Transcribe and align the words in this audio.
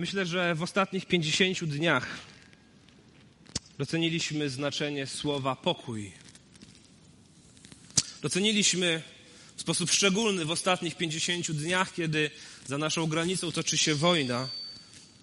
Myślę, 0.00 0.26
że 0.26 0.54
w 0.54 0.62
ostatnich 0.62 1.06
50 1.06 1.64
dniach 1.64 2.06
doceniliśmy 3.78 4.50
znaczenie 4.50 5.06
słowa 5.06 5.56
pokój. 5.56 6.12
Doceniliśmy 8.22 9.02
w 9.56 9.60
sposób 9.60 9.90
szczególny 9.90 10.44
w 10.44 10.50
ostatnich 10.50 10.96
50 10.96 11.52
dniach, 11.52 11.94
kiedy 11.94 12.30
za 12.66 12.78
naszą 12.78 13.06
granicą 13.06 13.52
toczy 13.52 13.78
się 13.78 13.94
wojna, 13.94 14.48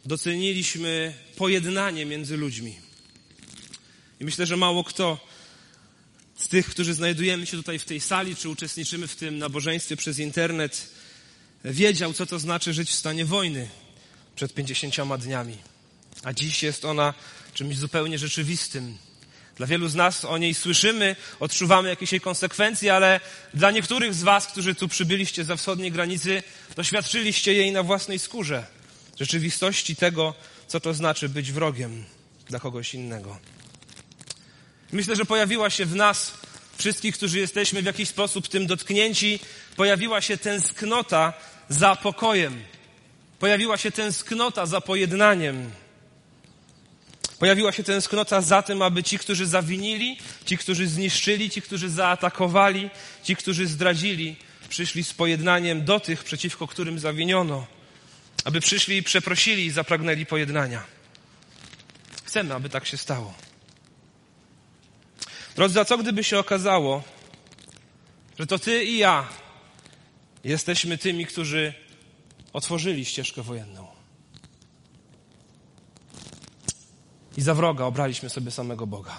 doceniliśmy 0.05 1.13
pojednanie 1.35 2.05
między 2.05 2.37
ludźmi. 2.37 2.75
I 4.19 4.25
myślę, 4.25 4.45
że 4.45 4.57
mało 4.57 4.83
kto 4.83 5.27
z 6.35 6.47
tych, 6.47 6.69
którzy 6.69 6.93
znajdujemy 6.93 7.45
się 7.45 7.57
tutaj 7.57 7.79
w 7.79 7.85
tej 7.85 7.99
sali, 7.99 8.35
czy 8.35 8.49
uczestniczymy 8.49 9.07
w 9.07 9.15
tym 9.15 9.37
nabożeństwie 9.37 9.97
przez 9.97 10.19
internet, 10.19 10.89
wiedział, 11.65 12.13
co 12.13 12.25
to 12.25 12.39
znaczy 12.39 12.73
żyć 12.73 12.89
w 12.89 12.95
stanie 12.95 13.25
wojny 13.25 13.69
przed 14.37 14.53
50 14.53 14.95
dniami. 15.19 15.57
A 16.23 16.33
dziś 16.33 16.63
jest 16.63 16.85
ona 16.85 17.13
czymś 17.53 17.77
zupełnie 17.77 18.17
rzeczywistym. 18.17 18.97
Dla 19.55 19.67
wielu 19.67 19.87
z 19.87 19.95
nas 19.95 20.25
o 20.25 20.37
niej 20.37 20.53
słyszymy, 20.53 21.15
odczuwamy 21.39 21.89
jakieś 21.89 22.11
jej 22.11 22.21
konsekwencje, 22.21 22.93
ale 22.93 23.19
dla 23.53 23.71
niektórych 23.71 24.13
z 24.13 24.23
Was, 24.23 24.47
którzy 24.47 24.75
tu 24.75 24.87
przybyliście 24.87 25.43
za 25.43 25.55
wschodniej 25.55 25.91
granicy, 25.91 26.43
doświadczyliście 26.75 27.53
jej 27.53 27.71
na 27.71 27.83
własnej 27.83 28.19
skórze. 28.19 28.65
Rzeczywistości 29.19 29.95
tego, 29.95 30.33
co 30.67 30.79
to 30.79 30.93
znaczy 30.93 31.29
być 31.29 31.51
wrogiem 31.51 32.05
dla 32.47 32.59
kogoś 32.59 32.93
innego. 32.93 33.39
Myślę, 34.91 35.15
że 35.15 35.25
pojawiła 35.25 35.69
się 35.69 35.85
w 35.85 35.95
nas, 35.95 36.33
wszystkich, 36.77 37.15
którzy 37.15 37.39
jesteśmy 37.39 37.81
w 37.81 37.85
jakiś 37.85 38.09
sposób 38.09 38.47
tym 38.47 38.67
dotknięci, 38.67 39.39
pojawiła 39.75 40.21
się 40.21 40.37
tęsknota 40.37 41.33
za 41.69 41.95
pokojem. 41.95 42.63
Pojawiła 43.39 43.77
się 43.77 43.91
tęsknota 43.91 44.65
za 44.65 44.81
pojednaniem. 44.81 45.71
Pojawiła 47.39 47.71
się 47.71 47.83
tęsknota 47.83 48.41
za 48.41 48.61
tym, 48.61 48.81
aby 48.81 49.03
ci, 49.03 49.19
którzy 49.19 49.47
zawinili, 49.47 50.17
ci, 50.45 50.57
którzy 50.57 50.87
zniszczyli, 50.87 51.49
ci, 51.49 51.61
którzy 51.61 51.89
zaatakowali, 51.89 52.89
ci, 53.23 53.35
którzy 53.35 53.67
zdradzili, 53.67 54.35
przyszli 54.69 55.03
z 55.03 55.13
pojednaniem 55.13 55.85
do 55.85 55.99
tych, 55.99 56.23
przeciwko 56.23 56.67
którym 56.67 56.99
zawiniono. 56.99 57.67
Aby 58.43 58.59
przyszli 58.59 58.97
i 58.97 59.03
przeprosili 59.03 59.65
i 59.65 59.71
zapragnęli 59.71 60.25
pojednania. 60.25 60.83
Chcemy, 62.23 62.53
aby 62.53 62.69
tak 62.69 62.85
się 62.85 62.97
stało. 62.97 63.33
Drodzy, 65.55 65.79
a 65.79 65.85
co 65.85 65.97
gdyby 65.97 66.23
się 66.23 66.39
okazało, 66.39 67.03
że 68.39 68.47
to 68.47 68.59
ty 68.59 68.83
i 68.83 68.97
ja 68.97 69.27
jesteśmy 70.43 70.97
tymi, 70.97 71.25
którzy 71.25 71.73
otworzyli 72.53 73.05
ścieżkę 73.05 73.41
wojenną. 73.41 73.87
I 77.37 77.41
za 77.41 77.53
wroga 77.53 77.85
obraliśmy 77.85 78.29
sobie 78.29 78.51
samego 78.51 78.87
Boga. 78.87 79.17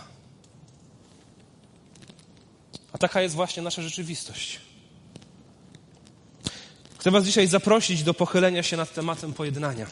A 2.93 2.99
taka 2.99 3.23
jest 3.23 3.35
właśnie 3.35 3.63
nasza 3.63 3.83
rzeczywistość. 3.83 4.61
Chcę 6.99 7.11
Was 7.11 7.25
dzisiaj 7.25 7.47
zaprosić 7.47 8.03
do 8.03 8.15
pochylenia 8.15 8.63
się 8.63 8.77
nad 8.77 8.95
tematem 8.95 9.33
pojednania. 9.33 9.87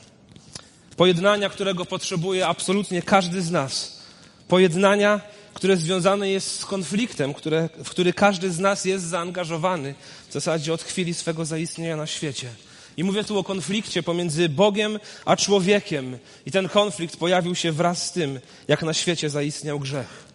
Pojednania, 0.96 1.48
którego 1.48 1.84
potrzebuje 1.84 2.46
absolutnie 2.46 3.02
każdy 3.02 3.42
z 3.42 3.50
nas. 3.50 4.02
Pojednania, 4.48 5.20
które 5.54 5.76
związane 5.76 6.30
jest 6.30 6.60
z 6.60 6.64
konfliktem, 6.64 7.34
które, 7.34 7.68
w 7.84 7.90
który 7.90 8.12
każdy 8.12 8.50
z 8.50 8.58
nas 8.58 8.84
jest 8.84 9.04
zaangażowany 9.04 9.94
w 10.28 10.32
zasadzie 10.32 10.72
od 10.72 10.82
chwili 10.82 11.14
swego 11.14 11.44
zaistnienia 11.44 11.96
na 11.96 12.06
świecie. 12.06 12.48
I 12.96 13.04
mówię 13.04 13.24
tu 13.24 13.38
o 13.38 13.44
konflikcie 13.44 14.02
pomiędzy 14.02 14.48
Bogiem 14.48 14.98
a 15.24 15.36
człowiekiem. 15.36 16.18
I 16.46 16.50
ten 16.50 16.68
konflikt 16.68 17.16
pojawił 17.16 17.54
się 17.54 17.72
wraz 17.72 18.06
z 18.06 18.12
tym, 18.12 18.40
jak 18.68 18.82
na 18.82 18.94
świecie 18.94 19.30
zaistniał 19.30 19.80
grzech. 19.80 20.26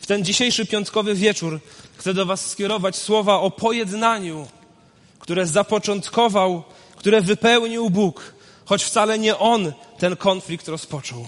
W 0.00 0.06
ten 0.06 0.24
dzisiejszy 0.24 0.66
piątkowy 0.66 1.14
wieczór 1.14 1.60
chcę 1.96 2.14
do 2.14 2.26
Was 2.26 2.50
skierować 2.50 2.96
słowa 2.96 3.40
o 3.40 3.50
pojednaniu, 3.50 4.46
które 5.18 5.46
zapoczątkował, 5.46 6.62
które 6.96 7.20
wypełnił 7.20 7.90
Bóg, 7.90 8.34
choć 8.64 8.84
wcale 8.84 9.18
nie 9.18 9.38
On 9.38 9.72
ten 9.98 10.16
konflikt 10.16 10.68
rozpoczął. 10.68 11.26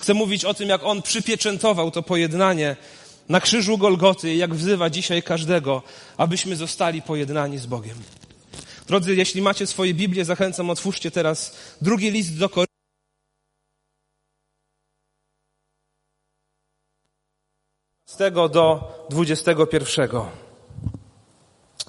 Chcę 0.00 0.14
mówić 0.14 0.44
o 0.44 0.54
tym, 0.54 0.68
jak 0.68 0.84
On 0.84 1.02
przypieczętował 1.02 1.90
to 1.90 2.02
pojednanie 2.02 2.76
na 3.28 3.40
krzyżu 3.40 3.78
Golgoty 3.78 4.34
i 4.34 4.38
jak 4.38 4.54
wzywa 4.54 4.90
dzisiaj 4.90 5.22
każdego, 5.22 5.82
abyśmy 6.16 6.56
zostali 6.56 7.02
pojednani 7.02 7.58
z 7.58 7.66
Bogiem. 7.66 7.96
Drodzy, 8.90 9.14
jeśli 9.14 9.42
macie 9.42 9.66
swoje 9.66 9.94
Biblię, 9.94 10.24
zachęcam, 10.24 10.70
otwórzcie 10.70 11.10
teraz 11.10 11.56
drugi 11.80 12.10
list 12.10 12.38
do 12.38 12.48
Koryntian. 12.48 12.66
Do 18.52 18.92
21. 19.10 20.08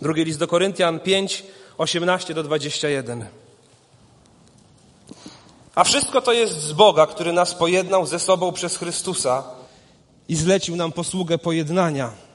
Drugi 0.02 0.26
list 0.26 0.40
do 0.40 0.48
Koryntian 0.48 1.00
5, 1.00 1.44
18 1.78 2.34
do 2.34 2.44
21. 2.44 3.26
A 5.76 5.84
wszystko 5.84 6.22
to 6.22 6.34
jest 6.34 6.62
z 6.62 6.74
Boga, 6.74 7.08
który 7.08 7.34
nas 7.34 7.56
pojednał 7.56 8.06
ze 8.06 8.20
sobą 8.20 8.52
przez 8.52 8.78
Chrystusa 8.78 9.44
i 10.28 10.36
zlecił 10.36 10.76
nam 10.76 10.92
posługę 10.92 11.38
pojednania. 11.38 12.31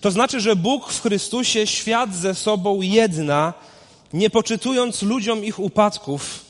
To 0.00 0.10
znaczy, 0.10 0.40
że 0.40 0.56
Bóg 0.56 0.92
w 0.92 1.02
Chrystusie 1.02 1.66
świat 1.66 2.14
ze 2.14 2.34
sobą 2.34 2.80
jedna, 2.80 3.54
nie 4.12 4.30
poczytując 4.30 5.02
ludziom 5.02 5.44
ich 5.44 5.58
upadków 5.58 6.44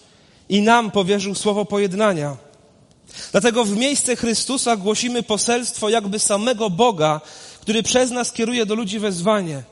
i 0.48 0.62
nam 0.62 0.91
powierzył 0.91 1.34
słowo 1.34 1.64
pojednania. 1.64 2.37
Dlatego 3.32 3.64
w 3.64 3.76
miejsce 3.76 4.16
Chrystusa 4.16 4.76
głosimy 4.76 5.22
poselstwo 5.22 5.88
jakby 5.88 6.19
samego 6.19 6.70
Boga, 6.70 7.20
który 7.60 7.82
przez 7.82 8.10
nas 8.10 8.32
kieruje 8.32 8.66
do 8.66 8.75
ludzi 8.75 8.98
wezwanie. 8.98 9.62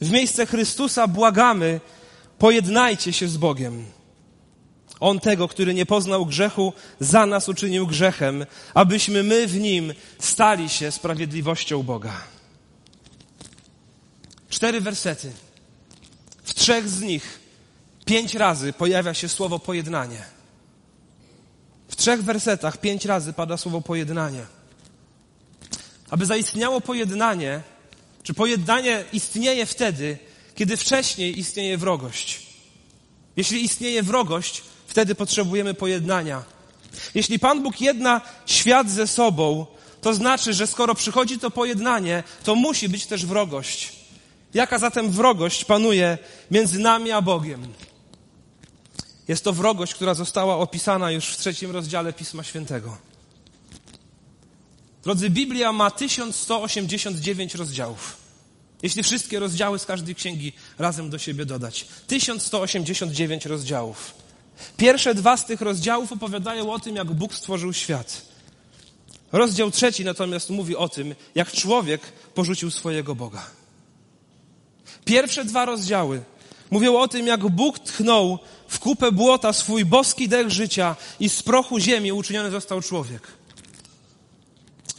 W 0.00 0.10
miejsce 0.10 0.46
Chrystusa 0.46 1.06
błagamy, 1.06 1.80
pojednajcie 2.38 3.12
się 3.12 3.28
z 3.28 3.36
Bogiem. 3.36 3.84
On 5.00 5.20
tego, 5.20 5.48
który 5.48 5.74
nie 5.74 5.86
poznał 5.86 6.26
grzechu, 6.26 6.72
za 7.00 7.26
nas 7.26 7.48
uczynił 7.48 7.86
grzechem, 7.86 8.46
abyśmy 8.74 9.22
my 9.22 9.46
w 9.46 9.60
nim 9.60 9.94
stali 10.18 10.68
się 10.68 10.90
sprawiedliwością 10.90 11.82
Boga. 11.82 12.35
Cztery 14.50 14.80
wersety. 14.80 15.32
W 16.44 16.54
trzech 16.54 16.88
z 16.88 17.00
nich 17.00 17.40
pięć 18.04 18.34
razy 18.34 18.72
pojawia 18.72 19.14
się 19.14 19.28
słowo 19.28 19.58
pojednanie. 19.58 20.22
W 21.88 21.96
trzech 21.96 22.24
wersetach 22.24 22.80
pięć 22.80 23.04
razy 23.04 23.32
pada 23.32 23.56
słowo 23.56 23.80
pojednanie. 23.80 24.46
Aby 26.10 26.26
zaistniało 26.26 26.80
pojednanie, 26.80 27.62
czy 28.22 28.34
pojednanie 28.34 29.04
istnieje 29.12 29.66
wtedy, 29.66 30.18
kiedy 30.54 30.76
wcześniej 30.76 31.38
istnieje 31.38 31.78
wrogość. 31.78 32.46
Jeśli 33.36 33.64
istnieje 33.64 34.02
wrogość, 34.02 34.62
Wtedy 34.96 35.14
potrzebujemy 35.14 35.74
pojednania. 35.74 36.42
Jeśli 37.14 37.38
Pan 37.38 37.62
Bóg 37.62 37.80
jedna 37.80 38.20
świat 38.46 38.90
ze 38.90 39.06
sobą, 39.06 39.66
to 40.00 40.14
znaczy, 40.14 40.52
że 40.54 40.66
skoro 40.66 40.94
przychodzi 40.94 41.38
to 41.38 41.50
pojednanie, 41.50 42.22
to 42.44 42.54
musi 42.54 42.88
być 42.88 43.06
też 43.06 43.26
wrogość. 43.26 43.92
Jaka 44.56 44.78
zatem 44.78 45.10
wrogość 45.10 45.64
panuje 45.64 46.18
między 46.50 46.78
nami 46.78 47.10
a 47.10 47.22
Bogiem? 47.22 47.72
Jest 49.28 49.44
to 49.44 49.52
wrogość, 49.52 49.94
która 49.94 50.14
została 50.14 50.56
opisana 50.56 51.10
już 51.10 51.26
w 51.26 51.36
trzecim 51.36 51.70
rozdziale 51.70 52.12
Pisma 52.12 52.42
Świętego. 52.42 52.96
Drodzy, 55.02 55.30
Biblia 55.30 55.72
ma 55.72 55.90
1189 55.90 57.54
rozdziałów. 57.54 58.16
Jeśli 58.82 59.02
wszystkie 59.02 59.38
rozdziały 59.38 59.78
z 59.78 59.86
każdej 59.86 60.14
księgi 60.14 60.52
razem 60.78 61.10
do 61.10 61.18
siebie 61.18 61.46
dodać. 61.46 61.86
1189 62.06 63.46
rozdziałów. 63.46 64.14
Pierwsze 64.76 65.14
dwa 65.14 65.36
z 65.36 65.46
tych 65.46 65.60
rozdziałów 65.60 66.12
opowiadają 66.12 66.72
o 66.72 66.78
tym, 66.78 66.96
jak 66.96 67.12
Bóg 67.12 67.34
stworzył 67.34 67.72
świat. 67.72 68.22
Rozdział 69.32 69.70
trzeci 69.70 70.04
natomiast 70.04 70.50
mówi 70.50 70.76
o 70.76 70.88
tym, 70.88 71.14
jak 71.34 71.52
człowiek 71.52 72.00
porzucił 72.34 72.70
swojego 72.70 73.14
Boga. 73.14 73.65
Pierwsze 75.06 75.44
dwa 75.44 75.64
rozdziały 75.64 76.22
mówią 76.70 76.98
o 76.98 77.08
tym, 77.08 77.26
jak 77.26 77.40
Bóg 77.40 77.78
tchnął 77.78 78.38
w 78.68 78.78
kupę 78.78 79.12
błota 79.12 79.52
swój 79.52 79.84
boski 79.84 80.28
dech 80.28 80.50
życia 80.50 80.96
i 81.20 81.28
z 81.28 81.42
prochu 81.42 81.78
ziemi 81.78 82.12
uczyniony 82.12 82.50
został 82.50 82.82
człowiek. 82.82 83.22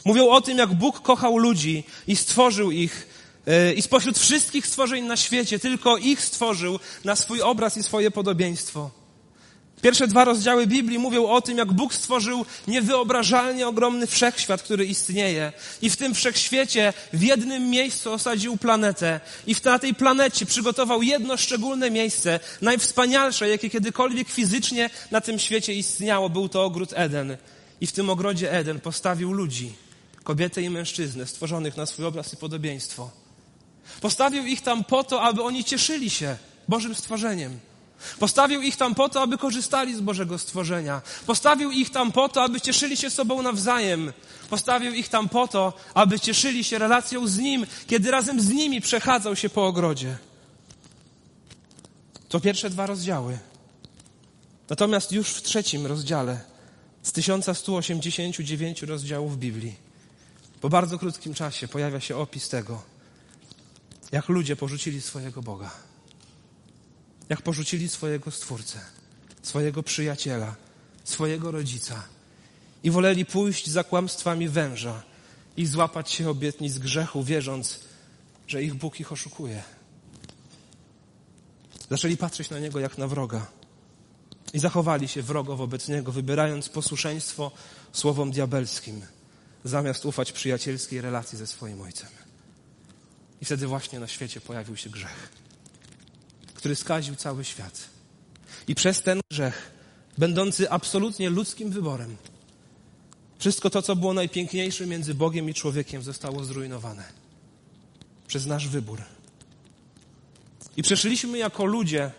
Mówią 0.04 0.28
o 0.28 0.40
tym, 0.40 0.58
jak 0.58 0.74
Bóg 0.74 1.02
kochał 1.02 1.38
ludzi 1.38 1.84
i 2.06 2.16
stworzył 2.16 2.70
ich 2.70 3.08
e, 3.46 3.72
i 3.72 3.82
spośród 3.82 4.18
wszystkich 4.18 4.66
stworzeń 4.66 5.04
na 5.04 5.16
świecie 5.16 5.58
tylko 5.58 5.96
ich 5.96 6.20
stworzył 6.20 6.78
na 7.04 7.16
swój 7.16 7.42
obraz 7.42 7.76
i 7.76 7.82
swoje 7.82 8.10
podobieństwo. 8.10 8.90
Pierwsze 9.82 10.06
dwa 10.06 10.24
rozdziały 10.24 10.66
Biblii 10.66 10.98
mówią 10.98 11.26
o 11.26 11.42
tym, 11.42 11.58
jak 11.58 11.72
Bóg 11.72 11.94
stworzył 11.94 12.46
niewyobrażalnie 12.68 13.68
ogromny 13.68 14.06
wszechświat, 14.06 14.62
który 14.62 14.86
istnieje. 14.86 15.52
I 15.82 15.90
w 15.90 15.96
tym 15.96 16.14
wszechświecie 16.14 16.92
w 17.12 17.22
jednym 17.22 17.70
miejscu 17.70 18.12
osadził 18.12 18.56
planetę. 18.56 19.20
I 19.46 19.56
na 19.64 19.78
tej 19.78 19.94
planecie 19.94 20.46
przygotował 20.46 21.02
jedno 21.02 21.36
szczególne 21.36 21.90
miejsce, 21.90 22.40
najwspanialsze, 22.62 23.48
jakie 23.48 23.70
kiedykolwiek 23.70 24.28
fizycznie 24.28 24.90
na 25.10 25.20
tym 25.20 25.38
świecie 25.38 25.74
istniało. 25.74 26.30
Był 26.30 26.48
to 26.48 26.64
ogród 26.64 26.90
Eden. 26.94 27.36
I 27.80 27.86
w 27.86 27.92
tym 27.92 28.10
ogrodzie 28.10 28.52
Eden 28.52 28.80
postawił 28.80 29.32
ludzi, 29.32 29.72
kobietę 30.24 30.62
i 30.62 30.70
mężczyznę, 30.70 31.26
stworzonych 31.26 31.76
na 31.76 31.86
swój 31.86 32.04
obraz 32.04 32.32
i 32.32 32.36
podobieństwo. 32.36 33.10
Postawił 34.00 34.46
ich 34.46 34.60
tam 34.60 34.84
po 34.84 35.04
to, 35.04 35.22
aby 35.22 35.42
oni 35.42 35.64
cieszyli 35.64 36.10
się 36.10 36.36
Bożym 36.68 36.94
stworzeniem. 36.94 37.58
Postawił 38.18 38.62
ich 38.62 38.76
tam 38.76 38.94
po 38.94 39.08
to, 39.08 39.22
aby 39.22 39.38
korzystali 39.38 39.96
z 39.96 40.00
Bożego 40.00 40.38
stworzenia. 40.38 41.02
Postawił 41.26 41.70
ich 41.70 41.90
tam 41.90 42.12
po 42.12 42.28
to, 42.28 42.42
aby 42.42 42.60
cieszyli 42.60 42.96
się 42.96 43.10
sobą 43.10 43.42
nawzajem. 43.42 44.12
Postawił 44.50 44.94
ich 44.94 45.08
tam 45.08 45.28
po 45.28 45.48
to, 45.48 45.72
aby 45.94 46.20
cieszyli 46.20 46.64
się 46.64 46.78
relacją 46.78 47.26
z 47.26 47.38
Nim, 47.38 47.66
kiedy 47.86 48.10
razem 48.10 48.40
z 48.40 48.48
nimi 48.48 48.80
przechadzał 48.80 49.36
się 49.36 49.48
po 49.48 49.66
ogrodzie. 49.66 50.18
To 52.28 52.40
pierwsze 52.40 52.70
dwa 52.70 52.86
rozdziały. 52.86 53.38
Natomiast 54.70 55.12
już 55.12 55.28
w 55.28 55.42
trzecim 55.42 55.86
rozdziale 55.86 56.40
z 57.02 57.12
1189 57.12 58.82
rozdziałów 58.82 59.38
Biblii, 59.38 59.74
po 60.60 60.68
bardzo 60.68 60.98
krótkim 60.98 61.34
czasie 61.34 61.68
pojawia 61.68 62.00
się 62.00 62.16
opis 62.16 62.48
tego, 62.48 62.82
jak 64.12 64.28
ludzie 64.28 64.56
porzucili 64.56 65.00
swojego 65.00 65.42
Boga 65.42 65.87
jak 67.28 67.42
porzucili 67.42 67.88
swojego 67.88 68.30
Stwórcę, 68.30 68.80
swojego 69.42 69.82
przyjaciela, 69.82 70.54
swojego 71.04 71.50
rodzica 71.50 72.02
i 72.82 72.90
woleli 72.90 73.26
pójść 73.26 73.70
za 73.70 73.84
kłamstwami 73.84 74.48
węża 74.48 75.02
i 75.56 75.66
złapać 75.66 76.10
się 76.10 76.30
obietnic 76.30 76.78
grzechu, 76.78 77.24
wierząc, 77.24 77.80
że 78.46 78.62
ich 78.62 78.74
Bóg 78.74 79.00
ich 79.00 79.12
oszukuje. 79.12 79.62
Zaczęli 81.90 82.16
patrzeć 82.16 82.50
na 82.50 82.58
Niego 82.58 82.80
jak 82.80 82.98
na 82.98 83.08
wroga 83.08 83.46
i 84.52 84.58
zachowali 84.58 85.08
się 85.08 85.22
wrogo 85.22 85.56
wobec 85.56 85.88
Niego, 85.88 86.12
wybierając 86.12 86.68
posłuszeństwo 86.68 87.50
słowom 87.92 88.30
diabelskim, 88.30 89.02
zamiast 89.64 90.06
ufać 90.06 90.32
przyjacielskiej 90.32 91.00
relacji 91.00 91.38
ze 91.38 91.46
swoim 91.46 91.80
Ojcem. 91.80 92.08
I 93.40 93.44
wtedy 93.44 93.66
właśnie 93.66 94.00
na 94.00 94.08
świecie 94.08 94.40
pojawił 94.40 94.76
się 94.76 94.90
grzech 94.90 95.47
który 96.58 96.76
skaził 96.76 97.16
cały 97.16 97.44
świat. 97.44 97.88
I 98.68 98.74
przez 98.74 99.02
ten 99.02 99.20
grzech, 99.30 99.70
będący 100.18 100.70
absolutnie 100.70 101.30
ludzkim 101.30 101.70
wyborem, 101.70 102.16
wszystko 103.38 103.70
to, 103.70 103.82
co 103.82 103.96
było 103.96 104.14
najpiękniejsze 104.14 104.86
między 104.86 105.14
Bogiem 105.14 105.50
i 105.50 105.54
człowiekiem, 105.54 106.02
zostało 106.02 106.44
zrujnowane. 106.44 107.04
Przez 108.26 108.46
nasz 108.46 108.68
wybór. 108.68 109.02
I 110.76 110.82
przeszliśmy 110.82 111.38
jako 111.38 111.64
ludzie 111.64 112.10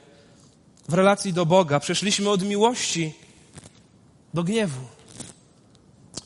w 0.89 0.93
relacji 0.93 1.33
do 1.33 1.45
Boga, 1.45 1.79
przeszliśmy 1.79 2.29
od 2.29 2.43
miłości 2.43 3.13
do 4.33 4.43
gniewu. 4.43 4.81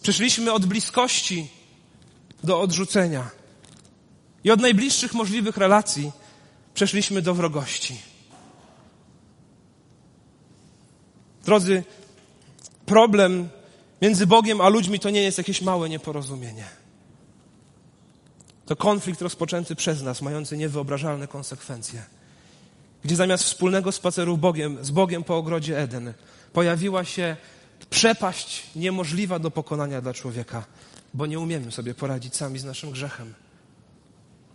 Przeszliśmy 0.01 0.51
od 0.51 0.65
bliskości 0.65 1.49
do 2.43 2.61
odrzucenia. 2.61 3.29
I 4.43 4.51
od 4.51 4.59
najbliższych 4.59 5.13
możliwych 5.13 5.57
relacji 5.57 6.11
przeszliśmy 6.73 7.21
do 7.21 7.33
wrogości. 7.33 7.97
Drodzy, 11.45 11.83
problem 12.85 13.49
między 14.01 14.27
Bogiem 14.27 14.61
a 14.61 14.69
ludźmi 14.69 14.99
to 14.99 15.09
nie 15.09 15.23
jest 15.23 15.37
jakieś 15.37 15.61
małe 15.61 15.89
nieporozumienie. 15.89 16.65
To 18.65 18.75
konflikt 18.75 19.21
rozpoczęty 19.21 19.75
przez 19.75 20.01
nas, 20.01 20.21
mający 20.21 20.57
niewyobrażalne 20.57 21.27
konsekwencje. 21.27 22.03
Gdzie 23.03 23.15
zamiast 23.15 23.43
wspólnego 23.43 23.91
spaceru 23.91 24.37
Bogiem, 24.37 24.85
z 24.85 24.91
Bogiem 24.91 25.23
po 25.23 25.37
ogrodzie 25.37 25.79
Eden 25.79 26.13
pojawiła 26.53 27.05
się 27.05 27.35
przepaść 27.89 28.63
niemożliwa 28.75 29.39
do 29.39 29.51
pokonania 29.51 30.01
dla 30.01 30.13
człowieka, 30.13 30.65
bo 31.13 31.25
nie 31.25 31.39
umiemy 31.39 31.71
sobie 31.71 31.93
poradzić 31.93 32.35
sami 32.35 32.59
z 32.59 32.63
naszym 32.63 32.91
grzechem. 32.91 33.33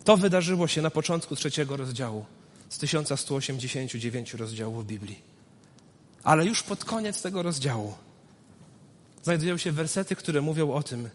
To 0.09 0.17
wydarzyło 0.17 0.67
się 0.67 0.81
na 0.81 0.89
początku 0.89 1.35
trzeciego 1.35 1.77
rozdziału 1.77 2.25
z 2.69 2.77
1189 2.77 4.33
rozdziałów 4.33 4.87
Biblii. 4.87 5.19
Ale 6.23 6.45
już 6.45 6.63
pod 6.63 6.85
koniec 6.85 7.21
tego 7.21 7.43
rozdziału 7.43 7.93
znajdują 9.23 9.57
się 9.57 9.71
wersety, 9.71 10.15
które 10.15 10.41
mówią 10.41 10.73
o 10.73 10.83
tym, 10.83 11.09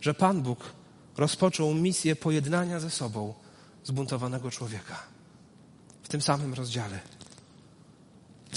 że 0.00 0.14
Pan 0.14 0.42
Bóg 0.42 0.72
rozpoczął 1.16 1.74
misję 1.74 2.16
pojednania 2.16 2.80
ze 2.80 2.90
sobą 2.90 3.34
zbuntowanego 3.84 4.50
człowieka. 4.50 5.02
W 6.02 6.08
tym 6.08 6.22
samym 6.22 6.54
rozdziale. 6.54 7.00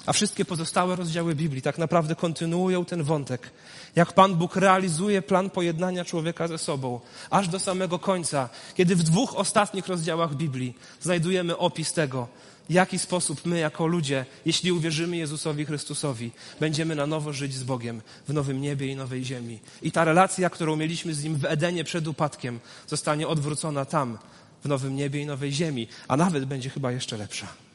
A 0.07 0.13
wszystkie 0.13 0.45
pozostałe 0.45 0.95
rozdziały 0.95 1.35
Biblii 1.35 1.61
tak 1.61 1.77
naprawdę 1.77 2.15
kontynuują 2.15 2.85
ten 2.85 3.03
wątek, 3.03 3.51
jak 3.95 4.13
Pan 4.13 4.35
Bóg 4.35 4.55
realizuje 4.55 5.21
plan 5.21 5.49
pojednania 5.49 6.05
człowieka 6.05 6.47
ze 6.47 6.57
sobą, 6.57 6.99
aż 7.29 7.47
do 7.47 7.59
samego 7.59 7.99
końca, 7.99 8.49
kiedy 8.75 8.95
w 8.95 9.03
dwóch 9.03 9.35
ostatnich 9.35 9.87
rozdziałach 9.87 10.35
Biblii 10.35 10.73
znajdujemy 11.01 11.57
opis 11.57 11.93
tego, 11.93 12.27
w 12.69 12.73
jaki 12.73 12.99
sposób 12.99 13.45
my, 13.45 13.59
jako 13.59 13.87
ludzie, 13.87 14.25
jeśli 14.45 14.71
uwierzymy 14.71 15.17
Jezusowi 15.17 15.65
Chrystusowi, 15.65 16.31
będziemy 16.59 16.95
na 16.95 17.07
nowo 17.07 17.33
żyć 17.33 17.53
z 17.53 17.63
Bogiem 17.63 18.01
w 18.27 18.33
nowym 18.33 18.61
niebie 18.61 18.87
i 18.87 18.95
nowej 18.95 19.25
ziemi. 19.25 19.59
I 19.81 19.91
ta 19.91 20.03
relacja, 20.03 20.49
którą 20.49 20.75
mieliśmy 20.75 21.13
z 21.13 21.23
Nim 21.23 21.35
w 21.35 21.45
Edenie 21.45 21.83
przed 21.83 22.07
upadkiem, 22.07 22.59
zostanie 22.87 23.27
odwrócona 23.27 23.85
tam, 23.85 24.17
w 24.63 24.67
nowym 24.67 24.95
niebie 24.95 25.21
i 25.21 25.25
nowej 25.25 25.51
ziemi, 25.51 25.87
a 26.07 26.17
nawet 26.17 26.45
będzie 26.45 26.69
chyba 26.69 26.91
jeszcze 26.91 27.17
lepsza. 27.17 27.66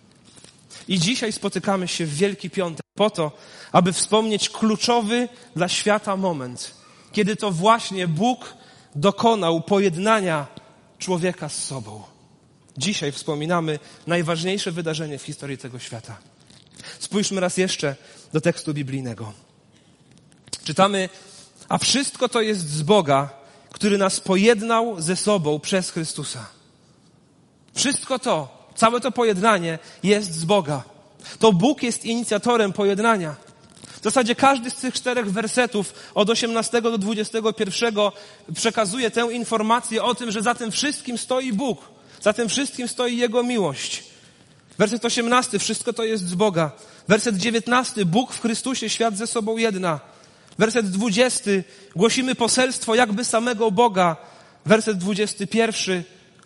I 0.88 0.98
dzisiaj 0.98 1.32
spotykamy 1.32 1.88
się 1.88 2.06
w 2.06 2.14
Wielki 2.14 2.50
Piątek 2.50 2.86
po 2.94 3.10
to, 3.10 3.32
aby 3.72 3.92
wspomnieć 3.92 4.50
kluczowy 4.50 5.28
dla 5.56 5.68
świata 5.68 6.16
moment, 6.16 6.74
kiedy 7.12 7.36
to 7.36 7.50
właśnie 7.50 8.08
Bóg 8.08 8.54
dokonał 8.94 9.60
pojednania 9.60 10.46
człowieka 10.98 11.48
z 11.48 11.64
sobą. 11.64 12.02
Dzisiaj 12.78 13.12
wspominamy 13.12 13.78
najważniejsze 14.06 14.72
wydarzenie 14.72 15.18
w 15.18 15.22
historii 15.22 15.58
tego 15.58 15.78
świata. 15.78 16.16
Spójrzmy 16.98 17.40
raz 17.40 17.56
jeszcze 17.56 17.96
do 18.32 18.40
tekstu 18.40 18.74
biblijnego. 18.74 19.32
Czytamy, 20.64 21.08
a 21.68 21.78
wszystko 21.78 22.28
to 22.28 22.40
jest 22.40 22.68
z 22.70 22.82
Boga, 22.82 23.30
który 23.70 23.98
nas 23.98 24.20
pojednał 24.20 25.00
ze 25.00 25.16
sobą 25.16 25.60
przez 25.60 25.90
Chrystusa. 25.90 26.46
Wszystko 27.74 28.18
to, 28.18 28.61
całe 28.74 29.00
to 29.00 29.12
pojednanie 29.12 29.78
jest 30.02 30.34
z 30.34 30.44
Boga. 30.44 30.82
To 31.38 31.52
Bóg 31.52 31.82
jest 31.82 32.04
inicjatorem 32.04 32.72
pojednania. 32.72 33.34
W 34.00 34.04
zasadzie 34.04 34.34
każdy 34.34 34.70
z 34.70 34.74
tych 34.74 34.94
czterech 34.94 35.32
wersetów 35.32 35.94
od 36.14 36.30
18 36.30 36.82
do 36.82 36.98
21 36.98 37.94
przekazuje 38.54 39.10
tę 39.10 39.32
informację 39.32 40.02
o 40.02 40.14
tym, 40.14 40.30
że 40.30 40.42
za 40.42 40.54
tym 40.54 40.70
wszystkim 40.70 41.18
stoi 41.18 41.52
Bóg. 41.52 41.78
Za 42.20 42.32
tym 42.32 42.48
wszystkim 42.48 42.88
stoi 42.88 43.16
Jego 43.16 43.42
miłość. 43.42 44.04
Werset 44.78 45.04
18. 45.04 45.58
Wszystko 45.58 45.92
to 45.92 46.04
jest 46.04 46.28
z 46.28 46.34
Boga. 46.34 46.70
Werset 47.08 47.36
19. 47.36 48.04
Bóg 48.04 48.32
w 48.32 48.40
Chrystusie 48.40 48.88
świat 48.88 49.16
ze 49.16 49.26
sobą 49.26 49.56
jedna. 49.56 50.00
Werset 50.58 50.90
20. 50.90 51.50
Głosimy 51.96 52.34
poselstwo 52.34 52.94
jakby 52.94 53.24
samego 53.24 53.70
Boga. 53.70 54.16
Werset 54.66 54.98
21. 54.98 56.02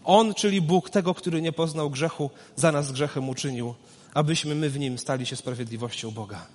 On, 0.07 0.35
czyli 0.35 0.61
Bóg, 0.61 0.91
tego, 0.91 1.15
który 1.15 1.43
nie 1.43 1.53
poznał 1.53 1.91
grzechu, 1.91 2.31
za 2.57 2.73
nas 2.73 2.93
grzechem 2.93 3.29
uczynił, 3.29 3.75
abyśmy 4.15 4.55
my 4.55 4.71
w 4.71 4.79
nim 4.79 4.99
stali 4.99 5.27
się 5.27 5.37
sprawiedliwością 5.37 6.11
Boga. 6.11 6.47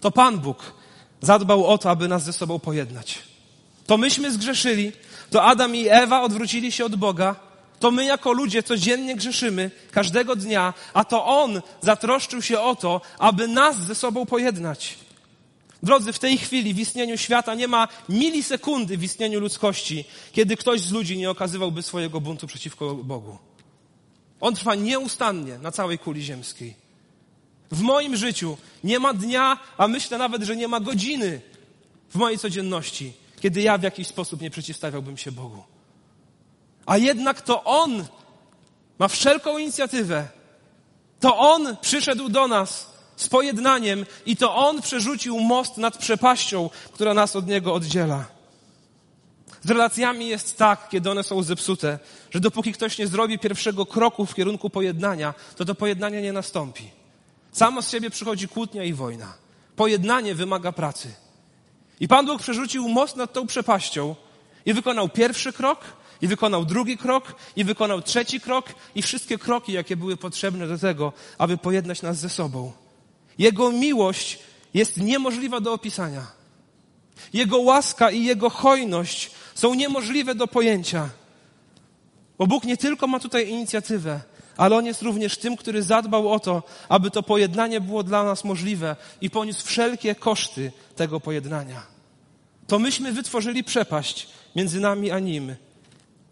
To 0.00 0.10
Pan 0.10 0.38
Bóg 0.38 0.74
zadbał 1.20 1.66
o 1.66 1.78
to, 1.78 1.90
aby 1.90 2.08
nas 2.08 2.22
ze 2.22 2.32
sobą 2.32 2.58
pojednać. 2.58 3.18
To 3.86 3.98
myśmy 3.98 4.32
zgrzeszyli, 4.32 4.92
to 5.30 5.44
Adam 5.44 5.76
i 5.76 5.88
Ewa 5.88 6.22
odwrócili 6.22 6.72
się 6.72 6.84
od 6.84 6.96
Boga, 6.96 7.36
to 7.80 7.90
my 7.90 8.04
jako 8.04 8.32
ludzie 8.32 8.62
codziennie 8.62 9.16
grzeszymy, 9.16 9.70
każdego 9.90 10.36
dnia, 10.36 10.74
a 10.94 11.04
to 11.04 11.26
On 11.26 11.62
zatroszczył 11.80 12.42
się 12.42 12.60
o 12.60 12.76
to, 12.76 13.00
aby 13.18 13.48
nas 13.48 13.76
ze 13.76 13.94
sobą 13.94 14.26
pojednać. 14.26 14.98
Drodzy, 15.82 16.12
w 16.12 16.18
tej 16.18 16.38
chwili 16.38 16.74
w 16.74 16.78
istnieniu 16.78 17.18
świata 17.18 17.54
nie 17.54 17.68
ma 17.68 17.88
milisekundy 18.08 18.98
w 18.98 19.02
istnieniu 19.02 19.40
ludzkości, 19.40 20.04
kiedy 20.32 20.56
ktoś 20.56 20.80
z 20.80 20.92
ludzi 20.92 21.18
nie 21.18 21.30
okazywałby 21.30 21.82
swojego 21.82 22.20
buntu 22.20 22.46
przeciwko 22.46 22.94
Bogu. 22.94 23.38
On 24.40 24.54
trwa 24.54 24.74
nieustannie 24.74 25.58
na 25.58 25.72
całej 25.72 25.98
kuli 25.98 26.22
ziemskiej. 26.22 26.74
W 27.70 27.80
moim 27.80 28.16
życiu 28.16 28.56
nie 28.84 28.98
ma 28.98 29.14
dnia, 29.14 29.58
a 29.76 29.88
myślę 29.88 30.18
nawet, 30.18 30.42
że 30.42 30.56
nie 30.56 30.68
ma 30.68 30.80
godziny 30.80 31.40
w 32.10 32.14
mojej 32.14 32.38
codzienności, 32.38 33.12
kiedy 33.40 33.60
ja 33.60 33.78
w 33.78 33.82
jakiś 33.82 34.06
sposób 34.06 34.40
nie 34.40 34.50
przeciwstawiałbym 34.50 35.16
się 35.16 35.32
Bogu. 35.32 35.64
A 36.86 36.96
jednak 36.98 37.40
to 37.40 37.64
On 37.64 38.04
ma 38.98 39.08
wszelką 39.08 39.58
inicjatywę. 39.58 40.28
To 41.20 41.38
On 41.38 41.76
przyszedł 41.80 42.28
do 42.28 42.48
nas 42.48 42.91
z 43.22 43.28
pojednaniem 43.28 44.06
i 44.26 44.36
to 44.36 44.56
On 44.56 44.82
przerzucił 44.82 45.40
most 45.40 45.76
nad 45.76 45.98
przepaścią, 45.98 46.70
która 46.92 47.14
nas 47.14 47.36
od 47.36 47.46
Niego 47.46 47.74
oddziela. 47.74 48.24
Z 49.62 49.70
relacjami 49.70 50.28
jest 50.28 50.58
tak, 50.58 50.88
kiedy 50.88 51.10
one 51.10 51.22
są 51.22 51.42
zepsute, 51.42 51.98
że 52.30 52.40
dopóki 52.40 52.72
ktoś 52.72 52.98
nie 52.98 53.06
zrobi 53.06 53.38
pierwszego 53.38 53.86
kroku 53.86 54.26
w 54.26 54.34
kierunku 54.34 54.70
pojednania, 54.70 55.34
to 55.56 55.64
to 55.64 55.74
pojednanie 55.74 56.22
nie 56.22 56.32
nastąpi. 56.32 56.90
Samo 57.52 57.82
z 57.82 57.90
siebie 57.90 58.10
przychodzi 58.10 58.48
kłótnia 58.48 58.84
i 58.84 58.92
wojna. 58.92 59.34
Pojednanie 59.76 60.34
wymaga 60.34 60.72
pracy. 60.72 61.14
I 62.00 62.08
Pan 62.08 62.26
Bóg 62.26 62.42
przerzucił 62.42 62.88
most 62.88 63.16
nad 63.16 63.32
tą 63.32 63.46
przepaścią 63.46 64.14
i 64.66 64.72
wykonał 64.72 65.08
pierwszy 65.08 65.52
krok, 65.52 65.78
i 66.22 66.28
wykonał 66.28 66.64
drugi 66.64 66.98
krok, 66.98 67.34
i 67.56 67.64
wykonał 67.64 68.02
trzeci 68.02 68.40
krok, 68.40 68.66
i 68.94 69.02
wszystkie 69.02 69.38
kroki, 69.38 69.72
jakie 69.72 69.96
były 69.96 70.16
potrzebne 70.16 70.68
do 70.68 70.78
tego, 70.78 71.12
aby 71.38 71.58
pojednać 71.58 72.02
nas 72.02 72.18
ze 72.18 72.28
sobą. 72.28 72.72
Jego 73.38 73.72
miłość 73.72 74.38
jest 74.74 74.96
niemożliwa 74.96 75.60
do 75.60 75.72
opisania. 75.72 76.26
Jego 77.32 77.58
łaska 77.58 78.10
i 78.10 78.24
Jego 78.24 78.50
hojność 78.50 79.30
są 79.54 79.74
niemożliwe 79.74 80.34
do 80.34 80.48
pojęcia. 80.48 81.08
Bo 82.38 82.46
Bóg 82.46 82.64
nie 82.64 82.76
tylko 82.76 83.06
ma 83.06 83.20
tutaj 83.20 83.48
inicjatywę, 83.48 84.20
ale 84.56 84.76
On 84.76 84.86
jest 84.86 85.02
również 85.02 85.38
tym, 85.38 85.56
który 85.56 85.82
zadbał 85.82 86.32
o 86.32 86.40
to, 86.40 86.62
aby 86.88 87.10
to 87.10 87.22
pojednanie 87.22 87.80
było 87.80 88.02
dla 88.02 88.24
nas 88.24 88.44
możliwe 88.44 88.96
i 89.20 89.30
poniósł 89.30 89.66
wszelkie 89.66 90.14
koszty 90.14 90.72
tego 90.96 91.20
pojednania. 91.20 91.82
To 92.66 92.78
myśmy 92.78 93.12
wytworzyli 93.12 93.64
przepaść 93.64 94.28
między 94.56 94.80
nami 94.80 95.10
a 95.10 95.18
Nim, 95.18 95.56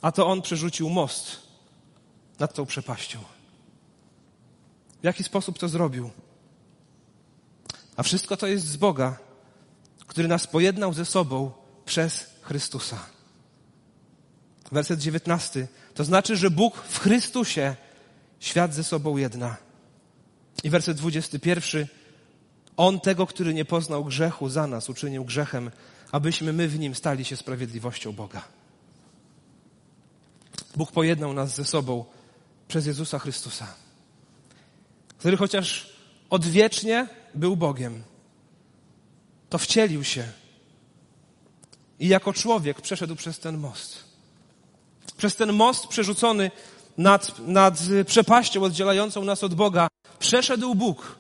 a 0.03 0.13
to 0.13 0.27
On 0.27 0.43
przerzucił 0.43 0.91
most 0.91 1.37
nad 2.39 2.55
tą 2.55 2.67
przepaścią. 2.67 3.19
W 5.01 5.05
jaki 5.05 5.25
sposób 5.25 5.59
to 5.59 5.69
zrobił? 5.69 6.11
A 8.01 8.03
wszystko 8.03 8.37
to 8.37 8.47
jest 8.47 8.67
z 8.67 8.77
Boga, 8.77 9.19
który 10.07 10.29
nas 10.29 10.47
pojednał 10.47 10.93
ze 10.93 11.05
sobą 11.05 11.53
przez 11.85 12.27
Chrystusa. 12.43 12.99
Werset 14.73 15.01
19. 15.01 15.69
To 15.95 16.05
znaczy, 16.05 16.37
że 16.37 16.51
Bóg 16.51 16.77
w 16.77 16.99
Chrystusie 16.99 17.77
świat 18.39 18.75
ze 18.75 18.85
sobą 18.85 19.17
jedna. 19.17 19.57
I 20.65 20.71
werset 20.71 20.97
21. 20.97 21.87
On 22.77 23.01
tego, 23.01 23.27
który 23.27 23.55
nie 23.55 23.65
poznał 23.65 24.05
grzechu 24.05 24.49
za 24.49 24.67
nas, 24.67 24.89
uczynił 24.89 25.25
grzechem, 25.25 25.71
abyśmy 26.13 26.53
my 26.53 26.69
w 26.69 26.79
nim 26.79 26.95
stali 26.95 27.25
się 27.25 27.37
sprawiedliwością 27.37 28.13
Boga. 28.13 28.43
Bóg 30.77 30.93
pojednał 30.93 31.33
nas 31.33 31.55
ze 31.55 31.65
sobą 31.65 32.05
przez 32.69 32.87
Jezusa 32.87 33.19
Chrystusa, 33.19 33.75
który 35.19 35.37
chociaż 35.37 35.93
odwiecznie 36.31 37.20
był 37.35 37.57
Bogiem, 37.57 38.03
to 39.49 39.59
wcielił 39.59 40.05
się 40.05 40.25
i 41.99 42.09
jako 42.09 42.33
człowiek 42.33 42.81
przeszedł 42.81 43.17
przez 43.17 43.39
ten 43.39 43.59
most. 43.59 44.05
Przez 45.17 45.37
ten 45.37 45.53
most 45.53 45.87
przerzucony 45.87 46.51
nad, 46.99 47.39
nad 47.39 47.81
przepaścią 48.07 48.63
oddzielającą 48.63 49.25
nas 49.25 49.45
od 49.45 49.55
Boga, 49.55 49.89
przeszedł 50.19 50.75
Bóg 50.75 51.17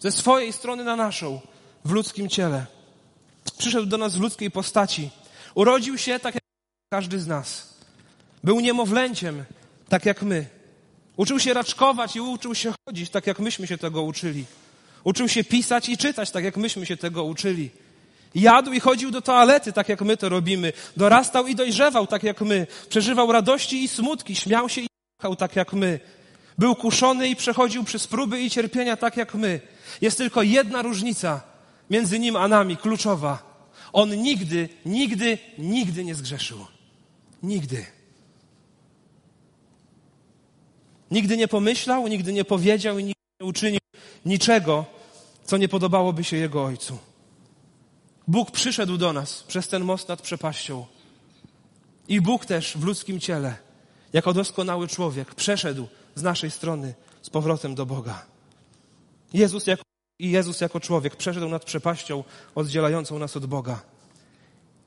ze 0.00 0.12
swojej 0.12 0.52
strony 0.52 0.84
na 0.84 0.96
naszą 0.96 1.40
w 1.84 1.90
ludzkim 1.90 2.28
ciele. 2.28 2.66
Przyszedł 3.58 3.86
do 3.86 3.98
nas 3.98 4.16
w 4.16 4.20
ludzkiej 4.20 4.50
postaci. 4.50 5.10
Urodził 5.54 5.98
się 5.98 6.20
tak 6.20 6.34
jak 6.34 6.44
każdy 6.90 7.20
z 7.20 7.26
nas. 7.26 7.74
Był 8.44 8.60
niemowlęciem, 8.60 9.44
tak 9.88 10.06
jak 10.06 10.22
my. 10.22 10.46
Uczył 11.16 11.40
się 11.40 11.54
raczkować 11.54 12.16
i 12.16 12.20
uczył 12.20 12.54
się 12.54 12.72
chodzić, 12.86 13.10
tak 13.10 13.26
jak 13.26 13.38
myśmy 13.38 13.66
się 13.66 13.78
tego 13.78 14.02
uczyli. 14.02 14.44
Uczył 15.06 15.28
się 15.28 15.44
pisać 15.44 15.88
i 15.88 15.96
czytać, 15.96 16.30
tak 16.30 16.44
jak 16.44 16.56
myśmy 16.56 16.86
się 16.86 16.96
tego 16.96 17.24
uczyli. 17.24 17.70
Jadł 18.34 18.72
i 18.72 18.80
chodził 18.80 19.10
do 19.10 19.22
toalety, 19.22 19.72
tak 19.72 19.88
jak 19.88 20.02
my 20.02 20.16
to 20.16 20.28
robimy. 20.28 20.72
Dorastał 20.96 21.46
i 21.46 21.54
dojrzewał, 21.54 22.06
tak 22.06 22.22
jak 22.22 22.40
my. 22.40 22.66
Przeżywał 22.88 23.32
radości 23.32 23.84
i 23.84 23.88
smutki, 23.88 24.36
śmiał 24.36 24.68
się 24.68 24.80
i 24.80 24.86
płakał, 25.16 25.36
tak 25.36 25.56
jak 25.56 25.72
my. 25.72 26.00
Był 26.58 26.74
kuszony 26.74 27.28
i 27.28 27.36
przechodził 27.36 27.84
przez 27.84 28.06
próby 28.06 28.40
i 28.40 28.50
cierpienia, 28.50 28.96
tak 28.96 29.16
jak 29.16 29.34
my. 29.34 29.60
Jest 30.00 30.18
tylko 30.18 30.42
jedna 30.42 30.82
różnica 30.82 31.40
między 31.90 32.18
nim 32.18 32.36
a 32.36 32.48
nami, 32.48 32.76
kluczowa. 32.76 33.62
On 33.92 34.16
nigdy, 34.16 34.68
nigdy, 34.86 35.38
nigdy 35.58 36.04
nie 36.04 36.14
zgrzeszył. 36.14 36.66
Nigdy. 37.42 37.86
Nigdy 41.10 41.36
nie 41.36 41.48
pomyślał, 41.48 42.08
nigdy 42.08 42.32
nie 42.32 42.44
powiedział 42.44 42.98
i 42.98 43.04
nigdy 43.04 43.20
nie 43.40 43.46
uczynił 43.46 43.80
niczego, 44.24 44.95
co 45.46 45.56
nie 45.56 45.68
podobałoby 45.68 46.24
się 46.24 46.36
jego 46.36 46.64
ojcu. 46.64 46.98
Bóg 48.28 48.50
przyszedł 48.50 48.96
do 48.96 49.12
nas 49.12 49.42
przez 49.42 49.68
ten 49.68 49.84
most 49.84 50.08
nad 50.08 50.22
przepaścią. 50.22 50.86
I 52.08 52.20
Bóg 52.20 52.46
też 52.46 52.76
w 52.76 52.84
ludzkim 52.84 53.20
ciele, 53.20 53.56
jako 54.12 54.32
doskonały 54.32 54.88
człowiek, 54.88 55.34
przeszedł 55.34 55.88
z 56.14 56.22
naszej 56.22 56.50
strony 56.50 56.94
z 57.22 57.30
powrotem 57.30 57.74
do 57.74 57.86
Boga. 57.86 58.26
Jezus 59.34 59.66
jako, 59.66 59.82
I 60.18 60.30
Jezus 60.30 60.60
jako 60.60 60.80
człowiek 60.80 61.16
przeszedł 61.16 61.48
nad 61.48 61.64
przepaścią 61.64 62.24
oddzielającą 62.54 63.18
nas 63.18 63.36
od 63.36 63.46
Boga. 63.46 63.82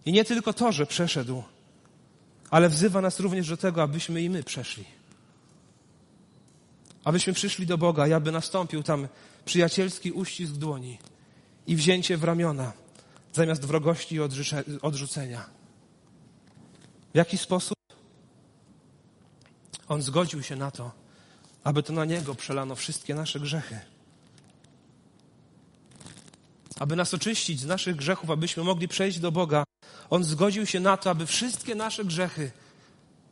I 0.05 0.11
nie 0.11 0.25
tylko 0.25 0.53
to, 0.53 0.71
że 0.71 0.85
przeszedł, 0.85 1.43
ale 2.49 2.69
wzywa 2.69 3.01
nas 3.01 3.19
również 3.19 3.49
do 3.49 3.57
tego, 3.57 3.83
abyśmy 3.83 4.21
i 4.21 4.29
my 4.29 4.43
przeszli. 4.43 4.98
Abyśmy 7.03 7.33
przyszli 7.33 7.65
do 7.65 7.77
Boga 7.77 8.07
i 8.07 8.13
aby 8.13 8.31
nastąpił 8.31 8.83
tam 8.83 9.07
przyjacielski 9.45 10.11
uścisk 10.11 10.53
dłoni 10.53 10.97
i 11.67 11.75
wzięcie 11.75 12.17
w 12.17 12.23
ramiona 12.23 12.73
zamiast 13.33 13.65
wrogości 13.65 14.15
i 14.15 14.19
odrzucenia. 14.81 15.49
W 17.13 17.17
jaki 17.17 17.37
sposób? 17.37 17.77
On 19.87 20.01
zgodził 20.01 20.43
się 20.43 20.55
na 20.55 20.71
to, 20.71 20.91
aby 21.63 21.83
to 21.83 21.93
na 21.93 22.05
Niego 22.05 22.35
przelano 22.35 22.75
wszystkie 22.75 23.15
nasze 23.15 23.39
grzechy. 23.39 23.79
Aby 26.79 26.95
nas 26.95 27.13
oczyścić 27.13 27.59
z 27.59 27.65
naszych 27.65 27.95
grzechów, 27.95 28.29
abyśmy 28.29 28.63
mogli 28.63 28.87
przejść 28.87 29.19
do 29.19 29.31
Boga, 29.31 29.63
On 30.09 30.23
zgodził 30.23 30.65
się 30.65 30.79
na 30.79 30.97
to, 30.97 31.09
aby 31.09 31.25
wszystkie 31.25 31.75
nasze 31.75 32.05
grzechy 32.05 32.51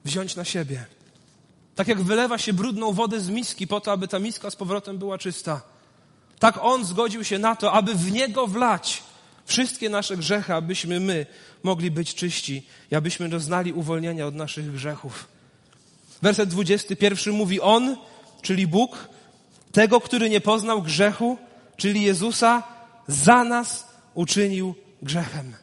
wziąć 0.05 0.35
na 0.35 0.45
siebie. 0.45 0.85
Tak 1.77 1.87
jak 1.87 2.01
wylewa 2.01 2.37
się 2.37 2.53
brudną 2.53 2.93
wodę 2.93 3.19
z 3.19 3.29
miski 3.29 3.67
po 3.67 3.81
to, 3.81 3.91
aby 3.91 4.07
ta 4.07 4.19
miska 4.19 4.49
z 4.49 4.55
powrotem 4.55 4.97
była 4.97 5.17
czysta. 5.17 5.61
Tak 6.39 6.59
On 6.61 6.85
zgodził 6.85 7.23
się 7.23 7.39
na 7.39 7.55
to, 7.55 7.71
aby 7.71 7.95
w 7.95 8.11
Niego 8.11 8.47
wlać 8.47 9.03
wszystkie 9.45 9.89
nasze 9.89 10.17
grzechy, 10.17 10.53
abyśmy 10.53 10.99
my 10.99 11.25
mogli 11.63 11.91
być 11.91 12.15
czyści 12.15 12.67
i 12.91 12.95
abyśmy 12.95 13.29
doznali 13.29 13.73
uwolnienia 13.73 14.27
od 14.27 14.35
naszych 14.35 14.71
grzechów. 14.71 15.27
Werset 16.21 16.49
21 16.49 17.33
mówi 17.33 17.61
On, 17.61 17.97
czyli 18.41 18.67
Bóg, 18.67 19.07
tego, 19.71 20.01
który 20.01 20.29
nie 20.29 20.41
poznał 20.41 20.81
grzechu, 20.81 21.37
czyli 21.75 22.01
Jezusa, 22.03 22.63
za 23.07 23.43
nas 23.43 23.87
uczynił 24.13 24.75
grzechem. 25.01 25.53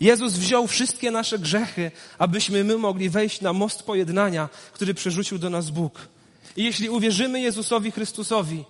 Jezus 0.00 0.32
wziął 0.32 0.66
wszystkie 0.66 1.10
nasze 1.10 1.38
grzechy, 1.38 1.90
abyśmy 2.18 2.64
my 2.64 2.78
mogli 2.78 3.10
wejść 3.10 3.40
na 3.40 3.52
most 3.52 3.82
pojednania, 3.82 4.48
który 4.72 4.94
przerzucił 4.94 5.38
do 5.38 5.50
nas 5.50 5.70
Bóg. 5.70 6.08
I 6.56 6.64
jeśli 6.64 6.90
uwierzymy 6.90 7.40
Jezusowi 7.40 7.90
Chrystusowi, 7.90 8.64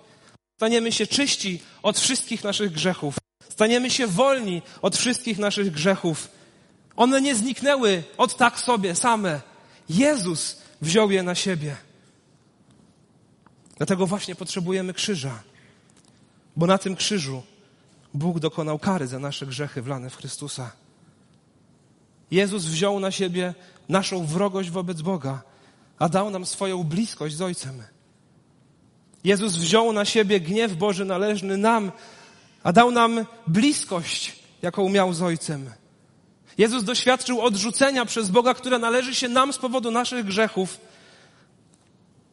staniemy 0.57 0.93
się 0.93 1.07
czyści 1.07 1.61
od 1.83 1.99
wszystkich 2.01 2.45
naszych 2.45 2.73
grzechów. 2.73 3.15
Staniemy 3.49 3.91
się 3.91 4.07
wolni 4.07 4.63
od 4.83 4.97
wszystkich 4.97 5.39
naszych 5.39 5.71
grzechów. 5.71 6.29
One 6.97 7.21
nie 7.21 7.35
zniknęły 7.35 8.03
od 8.19 8.37
tak 8.37 8.61
sobie 8.61 8.95
same. 8.95 9.41
Jezus 9.89 10.59
wziął 10.83 11.11
je 11.11 11.23
na 11.23 11.35
siebie. 11.35 11.77
Dlatego 13.77 14.07
właśnie 14.07 14.35
potrzebujemy 14.35 14.95
krzyża. 14.95 15.43
Bo 16.57 16.67
na 16.67 16.79
tym 16.79 16.97
krzyżu 16.97 17.43
Bóg 18.15 18.39
dokonał 18.39 18.79
kary 18.79 19.07
za 19.07 19.19
nasze 19.19 19.47
grzechy 19.47 19.83
wlane 19.83 20.11
w 20.11 20.17
Chrystusa. 20.17 20.73
Jezus 22.31 22.65
wziął 22.65 23.01
na 23.01 23.11
siebie 23.11 23.55
naszą 23.89 24.27
wrogość 24.27 24.71
wobec 24.71 25.03
Boga, 25.03 25.43
a 25.99 26.09
dał 26.09 26.31
nam 26.31 26.47
swoją 26.47 26.85
bliskość 26.85 27.37
z 27.37 27.43
Ojcem. 27.43 27.83
Jezus 29.25 29.57
wziął 29.57 29.93
na 29.93 30.05
siebie 30.05 30.41
gniew 30.41 30.77
Boży 30.77 31.05
należny 31.05 31.57
nam, 31.57 31.93
a 32.63 32.73
dał 32.73 32.91
nam 32.91 33.27
bliskość, 33.47 34.37
jaką 34.63 34.89
miał 34.89 35.13
z 35.13 35.23
Ojcem. 35.23 35.71
Jezus 36.59 36.85
doświadczył 36.85 37.41
odrzucenia 37.41 38.05
przez 38.05 38.31
Boga, 38.31 38.55
które 38.55 38.79
należy 38.79 39.15
się 39.15 39.29
nam 39.29 39.53
z 39.53 39.59
powodu 39.59 39.91
naszych 39.91 40.25
grzechów, 40.25 40.81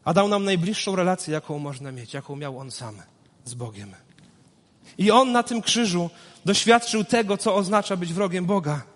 a 0.03 0.13
dał 0.13 0.27
nam 0.27 0.43
najbliższą 0.43 0.95
relację, 0.95 1.33
jaką 1.33 1.59
można 1.59 1.91
mieć, 1.91 2.13
jaką 2.13 2.35
miał 2.35 2.59
On 2.59 2.71
sam 2.71 2.95
z 3.45 3.53
Bogiem. 3.53 3.93
I 4.97 5.11
On 5.11 5.31
na 5.31 5.43
tym 5.43 5.61
krzyżu 5.61 6.09
doświadczył 6.45 7.03
tego, 7.03 7.37
co 7.37 7.55
oznacza 7.55 7.97
być 7.97 8.13
wrogiem 8.13 8.45
Boga. 8.45 8.92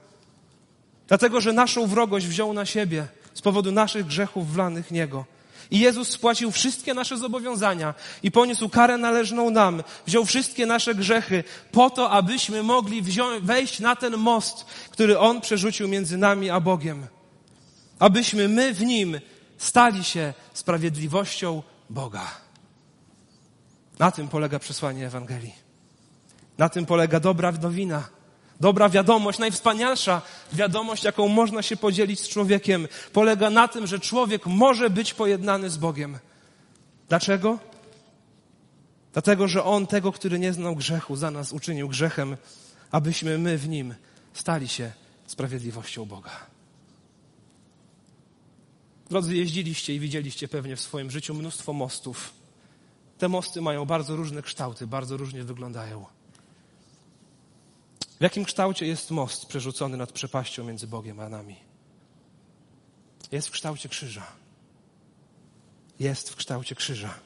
Dlatego, 1.07 1.41
że 1.41 1.53
naszą 1.53 1.87
wrogość 1.87 2.27
wziął 2.27 2.53
na 2.53 2.65
siebie 2.65 3.07
z 3.33 3.41
powodu 3.41 3.71
naszych 3.71 4.05
grzechów 4.05 4.53
wlanych 4.53 4.91
Niego. 4.91 5.25
I 5.71 5.79
Jezus 5.79 6.09
spłacił 6.09 6.51
wszystkie 6.51 6.93
nasze 6.93 7.17
zobowiązania 7.17 7.93
i 8.23 8.31
poniósł 8.31 8.69
karę 8.69 8.97
należną 8.97 9.49
nam, 9.49 9.83
wziął 10.05 10.25
wszystkie 10.25 10.65
nasze 10.65 10.95
grzechy 10.95 11.43
po 11.71 11.89
to, 11.89 12.09
abyśmy 12.09 12.63
mogli 12.63 13.03
wejść 13.41 13.79
na 13.79 13.95
ten 13.95 14.17
most, 14.17 14.65
który 14.89 15.19
On 15.19 15.41
przerzucił 15.41 15.87
między 15.87 16.17
nami 16.17 16.49
a 16.49 16.59
Bogiem. 16.59 17.07
Abyśmy 17.99 18.47
my 18.47 18.73
w 18.73 18.81
Nim 18.81 19.19
stali 19.57 20.03
się 20.03 20.33
sprawiedliwością 20.53 21.63
Boga. 21.89 22.31
Na 23.99 24.11
tym 24.11 24.27
polega 24.27 24.59
przesłanie 24.59 25.07
Ewangelii. 25.07 25.55
Na 26.57 26.69
tym 26.69 26.85
polega 26.85 27.19
dobra 27.19 27.51
nowina. 27.51 28.16
Dobra 28.59 28.89
wiadomość, 28.89 29.39
najwspanialsza 29.39 30.21
wiadomość, 30.53 31.03
jaką 31.03 31.27
można 31.27 31.61
się 31.61 31.77
podzielić 31.77 32.19
z 32.19 32.27
człowiekiem, 32.27 32.87
polega 33.13 33.49
na 33.49 33.67
tym, 33.67 33.87
że 33.87 33.99
człowiek 33.99 34.45
może 34.45 34.89
być 34.89 35.13
pojednany 35.13 35.69
z 35.69 35.77
Bogiem. 35.77 36.19
Dlaczego? 37.09 37.59
Dlatego, 39.13 39.47
że 39.47 39.63
On 39.63 39.87
tego, 39.87 40.11
który 40.11 40.39
nie 40.39 40.53
znał 40.53 40.75
grzechu, 40.75 41.15
za 41.15 41.31
nas 41.31 41.51
uczynił 41.51 41.87
grzechem, 41.87 42.37
abyśmy 42.91 43.37
my 43.37 43.57
w 43.57 43.69
Nim 43.69 43.95
stali 44.33 44.67
się 44.67 44.91
sprawiedliwością 45.27 46.05
Boga. 46.05 46.31
Drodzy, 49.09 49.35
jeździliście 49.35 49.95
i 49.95 49.99
widzieliście 49.99 50.47
pewnie 50.47 50.75
w 50.75 50.81
swoim 50.81 51.11
życiu 51.11 51.33
mnóstwo 51.33 51.73
mostów. 51.73 52.33
Te 53.17 53.27
mosty 53.27 53.61
mają 53.61 53.85
bardzo 53.85 54.15
różne 54.15 54.41
kształty, 54.41 54.87
bardzo 54.87 55.17
różnie 55.17 55.43
wyglądają. 55.43 56.16
W 58.19 58.23
jakim 58.23 58.45
kształcie 58.45 58.87
jest 58.87 59.11
most 59.11 59.45
przerzucony 59.45 59.97
nad 59.97 60.11
przepaścią 60.11 60.63
między 60.63 60.87
Bogiem 60.87 61.19
a 61.19 61.29
nami? 61.29 61.55
Jest 63.31 63.47
w 63.47 63.51
kształcie 63.51 63.89
krzyża. 63.89 64.27
Jest 65.99 66.29
w 66.29 66.35
kształcie 66.35 66.75
krzyża. 66.75 67.19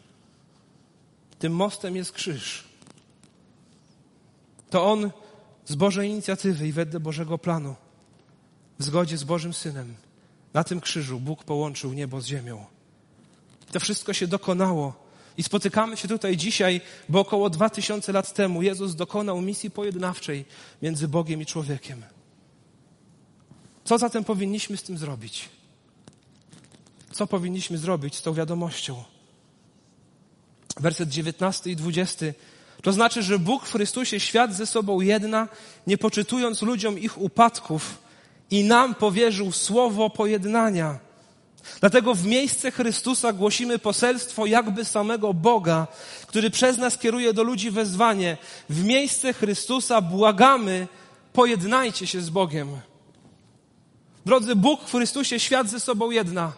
Tym 1.40 1.54
mostem 1.56 1.96
jest 1.96 2.12
krzyż. 2.12 2.64
To 4.70 4.92
on 4.92 5.12
z 5.66 5.76
Bożej 5.76 6.10
inicjatywy 6.10 6.68
i 6.68 6.72
wedle 6.72 7.00
Bożego 7.00 7.38
planu, 7.38 7.76
w 8.80 8.84
zgodzie 8.84 9.18
z 9.18 9.24
Bożym 9.24 9.54
Synem, 9.54 9.96
na 10.54 10.64
tym 10.64 10.82
krzyżu 10.82 11.20
Bóg 11.20 11.44
połączył 11.44 11.94
niebo 11.94 12.22
z 12.22 12.26
ziemią. 12.26 12.66
To 13.72 13.80
wszystko 13.80 14.14
się 14.14 14.28
dokonało 14.28 14.94
i 15.38 15.44
spotykamy 15.44 15.98
się 15.98 16.08
tutaj 16.08 16.38
dzisiaj, 16.38 16.82
bo 17.10 17.20
około 17.20 17.50
dwa 17.50 17.70
tysiące 17.70 18.12
lat 18.12 18.34
temu 18.34 18.62
Jezus 18.62 18.96
dokonał 18.96 19.42
misji 19.42 19.72
pojednawczej 19.72 20.46
między 20.82 21.08
Bogiem 21.08 21.42
i 21.42 21.46
człowiekiem. 21.46 22.04
Co 23.84 23.98
zatem 23.98 24.24
powinniśmy 24.24 24.78
z 24.78 24.84
tym 24.84 24.98
zrobić? 24.98 25.50
Co 27.12 27.28
powinniśmy 27.28 27.78
zrobić 27.78 28.16
z 28.16 28.22
tą 28.22 28.34
wiadomością? 28.34 29.04
Werset 30.78 31.10
19 31.10 31.72
i 31.72 31.76
20. 31.76 32.26
To 32.82 32.94
znaczy, 32.94 33.24
że 33.24 33.40
Bóg 33.40 33.66
w 33.66 33.72
Chrystusie 33.72 34.20
świat 34.20 34.56
ze 34.56 34.66
sobą 34.66 35.02
jedna, 35.02 35.48
nie 35.88 35.98
poczytując 35.98 36.62
ludziom 36.62 37.00
ich 37.00 37.22
upadków 37.22 37.98
i 38.52 38.64
nam 38.64 38.96
powierzył 38.96 39.52
słowo 39.52 40.10
pojednania 40.10 41.00
Dlatego 41.80 42.14
w 42.14 42.26
miejsce 42.26 42.72
Chrystusa 42.72 43.34
głosimy 43.34 43.80
poselstwo 43.80 44.46
jakby 44.46 44.86
samego 44.86 45.34
Boga, 45.34 45.88
który 46.28 46.50
przez 46.50 46.78
nas 46.78 46.98
kieruje 46.98 47.34
do 47.34 47.44
ludzi 47.44 47.72
wezwanie. 47.72 48.38
W 48.70 48.84
miejsce 48.84 49.34
Chrystusa 49.34 50.02
błagamy, 50.02 50.88
pojednajcie 51.34 52.08
się 52.08 52.22
z 52.22 52.30
Bogiem. 52.30 52.68
Drodzy, 54.26 54.56
Bóg 54.56 54.82
w 54.82 54.92
Chrystusie 54.92 55.40
świat 55.40 55.70
ze 55.70 55.80
sobą 55.80 56.12
jedna. 56.12 56.54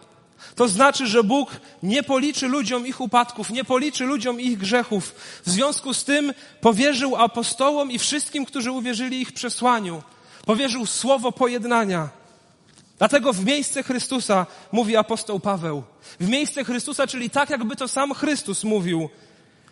To 0.54 0.68
znaczy, 0.68 1.06
że 1.06 1.24
Bóg 1.24 1.50
nie 1.82 2.02
policzy 2.02 2.48
ludziom 2.48 2.86
ich 2.86 3.00
upadków, 3.00 3.50
nie 3.50 3.64
policzy 3.64 4.04
ludziom 4.04 4.40
ich 4.40 4.58
grzechów. 4.58 5.14
W 5.46 5.50
związku 5.50 5.94
z 5.94 6.04
tym 6.04 6.34
powierzył 6.60 7.16
apostołom 7.16 7.90
i 7.90 7.98
wszystkim, 7.98 8.44
którzy 8.44 8.72
uwierzyli 8.72 9.20
ich 9.20 9.32
przesłaniu, 9.32 10.02
powierzył 10.46 10.86
słowo 10.86 11.32
pojednania. 11.32 12.23
Dlatego 12.98 13.32
w 13.32 13.44
miejsce 13.44 13.82
Chrystusa 13.82 14.46
mówi 14.72 14.96
apostoł 14.96 15.40
Paweł. 15.40 15.82
W 16.20 16.28
miejsce 16.28 16.64
Chrystusa, 16.64 17.06
czyli 17.06 17.30
tak, 17.30 17.50
jakby 17.50 17.76
to 17.76 17.88
sam 17.88 18.14
Chrystus 18.14 18.64
mówił. 18.64 19.08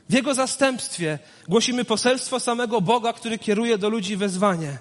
W 0.08 0.14
Jego 0.14 0.34
zastępstwie 0.34 1.18
głosimy 1.48 1.84
poselstwo 1.84 2.40
samego 2.40 2.80
Boga, 2.80 3.12
który 3.12 3.38
kieruje 3.38 3.78
do 3.78 3.88
ludzi 3.88 4.16
wezwanie. 4.16 4.78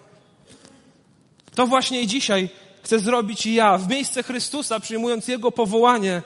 To 1.56 1.68
właśnie 1.68 2.08
dzisiaj 2.08 2.50
chcę 2.84 3.00
zrobić 3.00 3.46
i 3.46 3.54
ja. 3.54 3.78
W 3.78 3.90
miejsce 3.90 4.24
Chrystusa, 4.24 4.80
przyjmując 4.80 5.28
Jego 5.28 5.52
powołanie, 5.52 6.22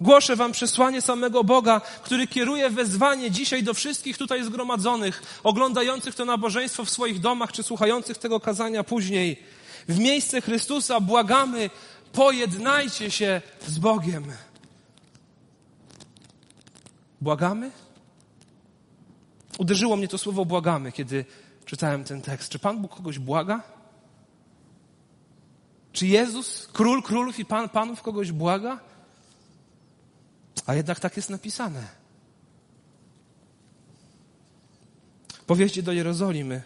głoszę 0.00 0.36
Wam 0.36 0.52
przesłanie 0.52 1.02
samego 1.02 1.44
Boga, 1.44 1.80
który 2.02 2.26
kieruje 2.26 2.70
wezwanie 2.70 3.30
dzisiaj 3.30 3.62
do 3.62 3.74
wszystkich 3.74 4.18
tutaj 4.18 4.44
zgromadzonych, 4.44 5.40
oglądających 5.42 6.14
to 6.14 6.24
nabożeństwo 6.24 6.84
w 6.84 6.90
swoich 6.90 7.20
domach, 7.20 7.52
czy 7.52 7.62
słuchających 7.62 8.18
tego 8.18 8.40
kazania 8.40 8.84
później 8.84 9.42
w 9.88 9.98
miejsce 9.98 10.40
Chrystusa 10.40 11.00
błagamy, 11.00 11.70
pojednajcie 12.12 13.10
się 13.10 13.42
z 13.66 13.78
Bogiem. 13.78 14.24
Błagamy? 17.20 17.70
Uderzyło 19.58 19.96
mnie 19.96 20.08
to 20.08 20.18
słowo 20.18 20.44
błagamy, 20.44 20.92
kiedy 20.92 21.24
czytałem 21.64 22.04
ten 22.04 22.22
tekst. 22.22 22.48
Czy 22.48 22.58
Pan 22.58 22.82
Bóg 22.82 22.96
kogoś 22.96 23.18
błaga? 23.18 23.62
Czy 25.92 26.06
Jezus, 26.06 26.68
król 26.72 27.02
królów 27.02 27.38
i 27.38 27.44
Pan 27.44 27.68
panów 27.68 28.02
kogoś 28.02 28.32
błaga? 28.32 28.80
A 30.66 30.74
jednak 30.74 31.00
tak 31.00 31.16
jest 31.16 31.30
napisane. 31.30 31.88
Powieźcie 35.46 35.82
do 35.82 35.92
Jerozolimy 35.92 36.62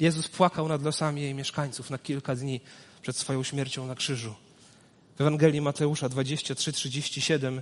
Jezus 0.00 0.28
płakał 0.28 0.68
nad 0.68 0.82
losami 0.82 1.22
jej 1.22 1.34
mieszkańców 1.34 1.90
na 1.90 1.98
kilka 1.98 2.36
dni 2.36 2.60
przed 3.02 3.16
swoją 3.16 3.42
śmiercią 3.42 3.86
na 3.86 3.94
krzyżu. 3.94 4.34
W 5.16 5.20
Ewangelii 5.20 5.60
Mateusza 5.60 6.08
23-37 6.08 7.60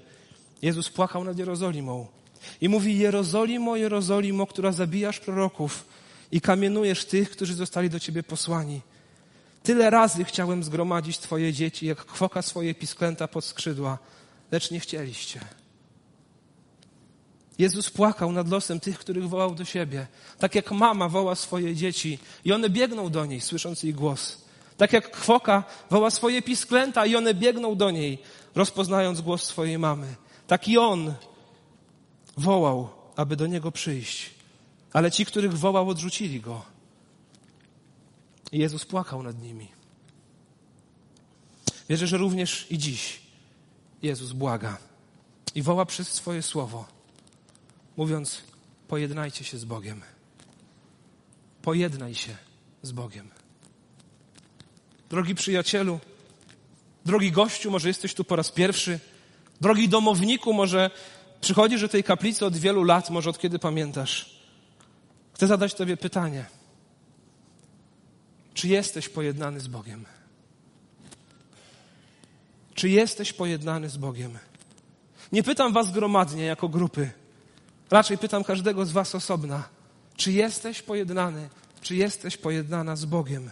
Jezus 0.62 0.90
płakał 0.90 1.25
nad 1.25 1.38
Jerozolimą 1.38 2.07
i 2.61 2.68
mówi 2.68 2.99
Jerozolimo, 2.99 3.77
Jerozolimo, 3.77 4.47
która 4.47 4.73
zabijasz 4.73 5.21
proroków 5.21 5.85
i 6.33 6.40
kamienujesz 6.40 7.05
tych, 7.05 7.31
którzy 7.31 7.55
zostali 7.55 7.90
do 7.90 8.01
ciebie 8.01 8.23
posłani. 8.23 8.81
Tyle 9.62 9.90
razy 9.90 10.25
chciałem 10.25 10.64
zgromadzić 10.64 11.18
twoje 11.18 11.53
dzieci, 11.53 11.87
jak 11.87 12.05
kwoka 12.05 12.42
swoje 12.42 12.75
pisklęta 12.75 13.29
pod 13.29 13.45
skrzydła, 13.45 13.99
lecz 14.53 14.71
nie 14.71 14.81
chcieliście. 14.81 15.40
Jezus 17.59 17.91
płakał 17.91 18.33
nad 18.33 18.49
losem 18.49 18.81
tych, 18.81 18.99
których 18.99 19.29
wołał 19.29 19.55
do 19.55 19.65
siebie. 19.65 20.07
Tak 20.38 20.55
jak 20.55 20.73
mama 20.73 21.09
woła 21.09 21.35
swoje 21.35 21.77
dzieci 21.77 22.19
i 22.45 22.53
one 22.53 22.71
biegną 22.71 23.11
do 23.11 23.27
niej, 23.27 23.41
słysząc 23.41 23.83
jej 23.83 23.95
głos. 23.95 24.38
Tak 24.77 24.93
jak 24.93 25.11
kwoka 25.11 25.65
woła 25.91 26.11
swoje 26.11 26.43
pisklęta 26.43 27.07
i 27.07 27.17
one 27.17 27.35
biegną 27.35 27.75
do 27.75 27.91
niej, 27.91 28.19
rozpoznając 28.55 29.21
głos 29.21 29.43
swojej 29.43 29.79
mamy. 29.79 30.15
Tak 30.47 30.69
i 30.69 30.79
on 30.79 31.15
wołał, 32.37 32.88
aby 33.17 33.37
do 33.37 33.47
niego 33.47 33.73
przyjść. 33.73 34.31
Ale 34.93 35.11
ci, 35.11 35.27
których 35.27 35.59
wołał, 35.59 35.88
odrzucili 35.88 36.41
go. 36.41 36.62
I 38.53 38.59
Jezus 38.59 38.85
płakał 38.85 39.23
nad 39.23 39.43
nimi. 39.43 39.69
Wierzę, 41.88 42.07
że 42.07 42.17
również 42.17 42.67
i 42.71 42.79
dziś 42.79 43.21
Jezus 44.03 44.33
błaga 44.33 44.79
i 45.55 45.62
woła 45.62 45.87
przez 45.87 46.09
swoje 46.09 46.43
słowo 46.43 47.02
mówiąc: 47.96 48.42
Pojednajcie 48.88 49.44
się 49.44 49.59
z 49.59 49.64
Bogiem. 49.64 50.02
Pojednaj 51.62 52.14
się 52.14 52.37
z 52.83 52.92
Bogiem. 52.92 53.31
Drogi 55.11 55.35
przyjacielu, 55.35 56.00
drogi 57.07 57.33
gościu, 57.33 57.70
może 57.70 57.88
jesteś 57.88 58.14
tu 58.14 58.24
po 58.24 58.37
raz 58.37 58.50
pierwszy, 58.50 59.00
drogi 59.61 59.88
domowniku, 59.88 60.52
może 60.52 60.90
przychodzisz 61.40 61.81
do 61.81 61.88
tej 61.88 62.05
kaplicy 62.05 62.46
od 62.46 62.57
wielu 62.57 62.85
lat, 62.85 63.11
może 63.11 63.31
od 63.31 63.38
kiedy 63.38 63.59
pamiętasz. 63.59 64.42
Chcę 65.35 65.46
zadać 65.46 65.74
Tobie 65.74 65.96
pytanie. 65.96 66.44
Czy 68.55 68.68
jesteś 68.68 69.09
pojednany 69.09 69.61
z 69.61 69.68
Bogiem? 69.68 70.05
Czy 72.74 72.88
jesteś 72.88 73.33
pojednany 73.33 73.88
z 73.88 73.96
Bogiem? 73.96 74.38
Nie 75.33 75.42
pytam 75.42 75.72
Was 75.72 75.92
gromadnie 75.92 76.44
jako 76.44 76.68
grupy. 76.68 77.11
Raczej 77.92 78.18
pytam 78.18 78.44
każdego 78.44 78.87
z 78.87 78.92
Was 78.92 79.14
osobna, 79.14 79.68
czy 80.16 80.33
jesteś 80.33 80.83
pojednany, 80.83 81.48
czy 81.83 81.96
jesteś 81.96 82.37
pojednana 82.37 82.96
z 82.96 83.05
Bogiem? 83.05 83.50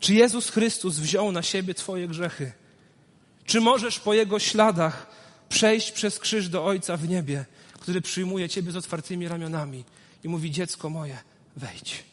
Czy 0.00 0.14
Jezus 0.14 0.50
Chrystus 0.50 0.98
wziął 0.98 1.32
na 1.32 1.42
siebie 1.42 1.74
Twoje 1.74 2.08
grzechy? 2.08 2.52
Czy 3.44 3.60
możesz 3.60 3.98
po 3.98 4.14
Jego 4.14 4.38
śladach 4.38 5.06
przejść 5.48 5.92
przez 5.92 6.18
krzyż 6.18 6.48
do 6.48 6.64
Ojca 6.64 6.96
w 6.96 7.08
niebie, 7.08 7.44
który 7.80 8.00
przyjmuje 8.00 8.48
Ciebie 8.48 8.72
z 8.72 8.76
otwartymi 8.76 9.28
ramionami 9.28 9.84
i 10.24 10.28
mówi: 10.28 10.50
Dziecko 10.50 10.90
moje, 10.90 11.18
wejdź. 11.56 12.04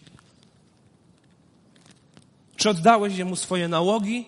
Czy 2.56 2.70
oddałeś 2.70 3.18
Jemu 3.18 3.36
swoje 3.36 3.68
nałogi? 3.68 4.26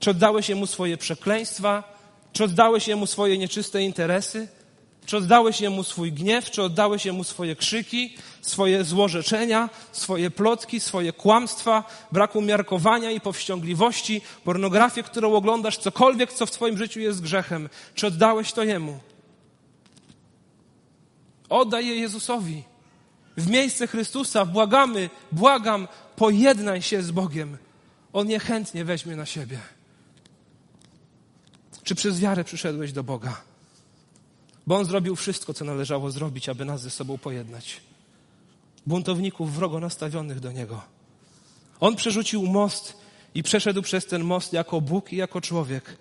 Czy 0.00 0.10
oddałeś 0.10 0.48
Jemu 0.48 0.66
swoje 0.66 0.96
przekleństwa? 0.96 1.98
Czy 2.32 2.44
oddałeś 2.44 2.88
Jemu 2.88 3.06
swoje 3.06 3.38
nieczyste 3.38 3.82
interesy? 3.82 4.48
Czy 5.06 5.16
oddałeś 5.16 5.60
Jemu 5.60 5.84
swój 5.84 6.12
gniew? 6.12 6.50
Czy 6.50 6.62
oddałeś 6.62 7.06
Jemu 7.06 7.24
swoje 7.24 7.56
krzyki, 7.56 8.16
swoje 8.42 8.84
złorzeczenia, 8.84 9.70
swoje 9.92 10.30
plotki, 10.30 10.80
swoje 10.80 11.12
kłamstwa, 11.12 11.84
brak 12.12 12.36
umiarkowania 12.36 13.10
i 13.10 13.20
powściągliwości, 13.20 14.20
pornografię, 14.44 15.02
którą 15.02 15.34
oglądasz, 15.34 15.78
cokolwiek, 15.78 16.32
co 16.32 16.46
w 16.46 16.50
Twoim 16.50 16.78
życiu 16.78 17.00
jest 17.00 17.22
grzechem? 17.22 17.68
Czy 17.94 18.06
oddałeś 18.06 18.52
to 18.52 18.62
Jemu? 18.62 18.98
Oddaj 21.48 21.86
je 21.86 21.96
Jezusowi. 21.96 22.62
W 23.36 23.50
miejsce 23.50 23.86
Chrystusa 23.86 24.44
błagamy, 24.44 25.10
błagam, 25.32 25.88
pojednaj 26.16 26.82
się 26.82 27.02
z 27.02 27.10
Bogiem. 27.10 27.58
On 28.12 28.30
je 28.30 28.38
chętnie 28.38 28.84
weźmie 28.84 29.16
na 29.16 29.26
siebie. 29.26 29.58
Czy 31.82 31.94
przez 31.94 32.20
wiarę 32.20 32.44
przyszedłeś 32.44 32.92
do 32.92 33.04
Boga? 33.04 33.53
Bo 34.66 34.76
On 34.76 34.84
zrobił 34.84 35.16
wszystko, 35.16 35.54
co 35.54 35.64
należało 35.64 36.10
zrobić, 36.10 36.48
aby 36.48 36.64
nas 36.64 36.82
ze 36.82 36.90
sobą 36.90 37.18
pojednać. 37.18 37.80
Buntowników 38.86 39.54
wrogo 39.54 39.80
nastawionych 39.80 40.40
do 40.40 40.52
Niego. 40.52 40.82
On 41.80 41.96
przerzucił 41.96 42.46
most 42.46 42.96
i 43.34 43.42
przeszedł 43.42 43.82
przez 43.82 44.06
ten 44.06 44.24
most 44.24 44.52
jako 44.52 44.80
Bóg 44.80 45.12
i 45.12 45.16
jako 45.16 45.40
człowiek. 45.40 45.96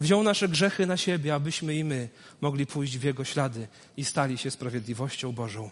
Wziął 0.00 0.22
nasze 0.22 0.48
grzechy 0.48 0.86
na 0.86 0.96
siebie, 0.96 1.34
abyśmy 1.34 1.74
i 1.74 1.84
my 1.84 2.08
mogli 2.40 2.66
pójść 2.66 2.98
w 2.98 3.02
Jego 3.02 3.24
ślady 3.24 3.68
i 3.96 4.04
stali 4.04 4.38
się 4.38 4.50
sprawiedliwością 4.50 5.32
Bożą. 5.32 5.70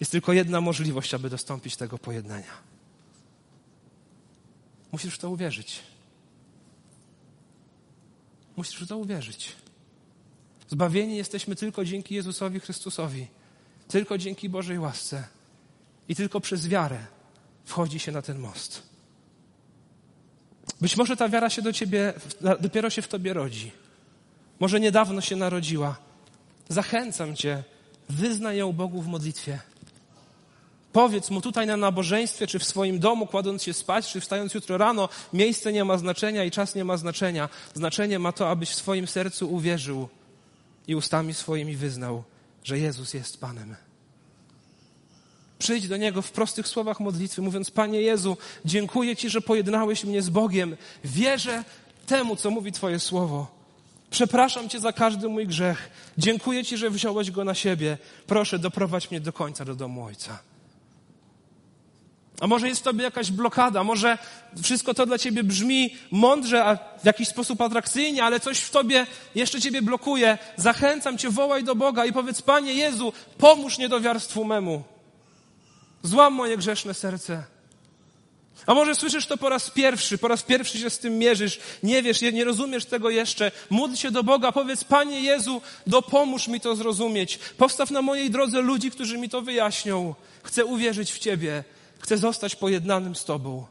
Jest 0.00 0.12
tylko 0.12 0.32
jedna 0.32 0.60
możliwość, 0.60 1.14
aby 1.14 1.30
dostąpić 1.30 1.76
tego 1.76 1.98
pojednania. 1.98 2.52
Musisz 4.92 5.14
w 5.14 5.18
to 5.18 5.30
uwierzyć. 5.30 5.80
Musisz 8.56 8.80
w 8.80 8.86
to 8.86 8.98
uwierzyć. 8.98 9.63
Zbawieni 10.68 11.16
jesteśmy 11.16 11.56
tylko 11.56 11.84
dzięki 11.84 12.14
Jezusowi 12.14 12.60
Chrystusowi, 12.60 13.26
tylko 13.88 14.18
dzięki 14.18 14.48
Bożej 14.48 14.78
łasce 14.78 15.24
i 16.08 16.16
tylko 16.16 16.40
przez 16.40 16.68
wiarę 16.68 16.98
wchodzi 17.64 17.98
się 17.98 18.12
na 18.12 18.22
ten 18.22 18.38
most. 18.38 18.82
Być 20.80 20.96
może 20.96 21.16
ta 21.16 21.28
wiara 21.28 21.50
się 21.50 21.62
do 21.62 21.72
ciebie, 21.72 22.12
dopiero 22.60 22.90
się 22.90 23.02
w 23.02 23.08
tobie 23.08 23.32
rodzi. 23.32 23.72
Może 24.60 24.80
niedawno 24.80 25.20
się 25.20 25.36
narodziła. 25.36 25.96
Zachęcam 26.68 27.36
cię, 27.36 27.62
wyznaj 28.08 28.56
ją 28.56 28.72
Bogu 28.72 29.02
w 29.02 29.06
modlitwie. 29.06 29.60
Powiedz 30.92 31.30
mu 31.30 31.40
tutaj 31.40 31.66
na 31.66 31.76
nabożeństwie, 31.76 32.46
czy 32.46 32.58
w 32.58 32.64
swoim 32.64 32.98
domu, 32.98 33.26
kładąc 33.26 33.62
się 33.62 33.72
spać, 33.72 34.12
czy 34.12 34.20
wstając 34.20 34.54
jutro 34.54 34.78
rano, 34.78 35.08
miejsce 35.32 35.72
nie 35.72 35.84
ma 35.84 35.98
znaczenia 35.98 36.44
i 36.44 36.50
czas 36.50 36.74
nie 36.74 36.84
ma 36.84 36.96
znaczenia. 36.96 37.48
Znaczenie 37.74 38.18
ma 38.18 38.32
to, 38.32 38.50
abyś 38.50 38.70
w 38.70 38.74
swoim 38.74 39.06
sercu 39.06 39.54
uwierzył 39.54 40.08
i 40.88 40.94
ustami 40.94 41.34
swoimi 41.34 41.76
wyznał, 41.76 42.24
że 42.64 42.78
Jezus 42.78 43.14
jest 43.14 43.40
Panem. 43.40 43.76
Przyjdź 45.58 45.88
do 45.88 45.96
Niego 45.96 46.22
w 46.22 46.32
prostych 46.32 46.68
słowach 46.68 47.00
modlitwy, 47.00 47.42
mówiąc: 47.42 47.70
Panie 47.70 48.00
Jezu, 48.00 48.36
dziękuję 48.64 49.16
Ci, 49.16 49.30
że 49.30 49.40
pojednałeś 49.40 50.04
mnie 50.04 50.22
z 50.22 50.28
Bogiem. 50.28 50.76
Wierzę 51.04 51.64
temu, 52.06 52.36
co 52.36 52.50
mówi 52.50 52.72
Twoje 52.72 52.98
słowo. 52.98 53.46
Przepraszam 54.10 54.68
Cię 54.68 54.80
za 54.80 54.92
każdy 54.92 55.28
mój 55.28 55.46
grzech. 55.46 55.90
Dziękuję 56.18 56.64
Ci, 56.64 56.76
że 56.76 56.90
wziąłeś 56.90 57.30
go 57.30 57.44
na 57.44 57.54
siebie. 57.54 57.98
Proszę, 58.26 58.58
doprowadź 58.58 59.10
mnie 59.10 59.20
do 59.20 59.32
końca 59.32 59.64
do 59.64 59.74
domu 59.74 60.04
Ojca. 60.04 60.53
A 62.40 62.46
może 62.46 62.68
jest 62.68 62.80
w 62.80 62.84
tobie 62.84 63.04
jakaś 63.04 63.30
blokada, 63.30 63.84
może 63.84 64.18
wszystko 64.62 64.94
to 64.94 65.06
dla 65.06 65.18
ciebie 65.18 65.44
brzmi 65.44 65.96
mądrze, 66.10 66.64
a 66.64 66.76
w 66.76 67.04
jakiś 67.04 67.28
sposób 67.28 67.60
atrakcyjnie, 67.60 68.24
ale 68.24 68.40
coś 68.40 68.58
w 68.58 68.70
tobie 68.70 69.06
jeszcze 69.34 69.60
ciebie 69.60 69.82
blokuje. 69.82 70.38
Zachęcam 70.56 71.18
cię, 71.18 71.30
wołaj 71.30 71.64
do 71.64 71.74
Boga 71.74 72.04
i 72.04 72.12
powiedz, 72.12 72.42
Panie 72.42 72.74
Jezu, 72.74 73.12
pomóż 73.38 73.78
niedowiarstwu 73.78 74.44
memu. 74.44 74.82
Złam 76.02 76.34
moje 76.34 76.56
grzeszne 76.56 76.94
serce. 76.94 77.44
A 78.66 78.74
może 78.74 78.94
słyszysz 78.94 79.26
to 79.26 79.36
po 79.36 79.48
raz 79.48 79.70
pierwszy, 79.70 80.18
po 80.18 80.28
raz 80.28 80.42
pierwszy 80.42 80.78
się 80.78 80.90
z 80.90 80.98
tym 80.98 81.18
mierzysz, 81.18 81.60
nie 81.82 82.02
wiesz, 82.02 82.22
nie 82.22 82.44
rozumiesz 82.44 82.84
tego 82.84 83.10
jeszcze. 83.10 83.52
Módl 83.70 83.94
się 83.94 84.10
do 84.10 84.24
Boga, 84.24 84.52
powiedz, 84.52 84.84
Panie 84.84 85.20
Jezu, 85.20 85.62
dopomóż 85.86 86.48
mi 86.48 86.60
to 86.60 86.76
zrozumieć. 86.76 87.38
Postaw 87.56 87.90
na 87.90 88.02
mojej 88.02 88.30
drodze 88.30 88.60
ludzi, 88.60 88.90
którzy 88.90 89.18
mi 89.18 89.28
to 89.28 89.42
wyjaśnią. 89.42 90.14
Chcę 90.42 90.64
uwierzyć 90.64 91.12
w 91.12 91.18
Ciebie. 91.18 91.64
Chcę 92.04 92.18
zostać 92.18 92.56
pojednanym 92.56 93.14
z 93.14 93.24
Tobą. 93.24 93.66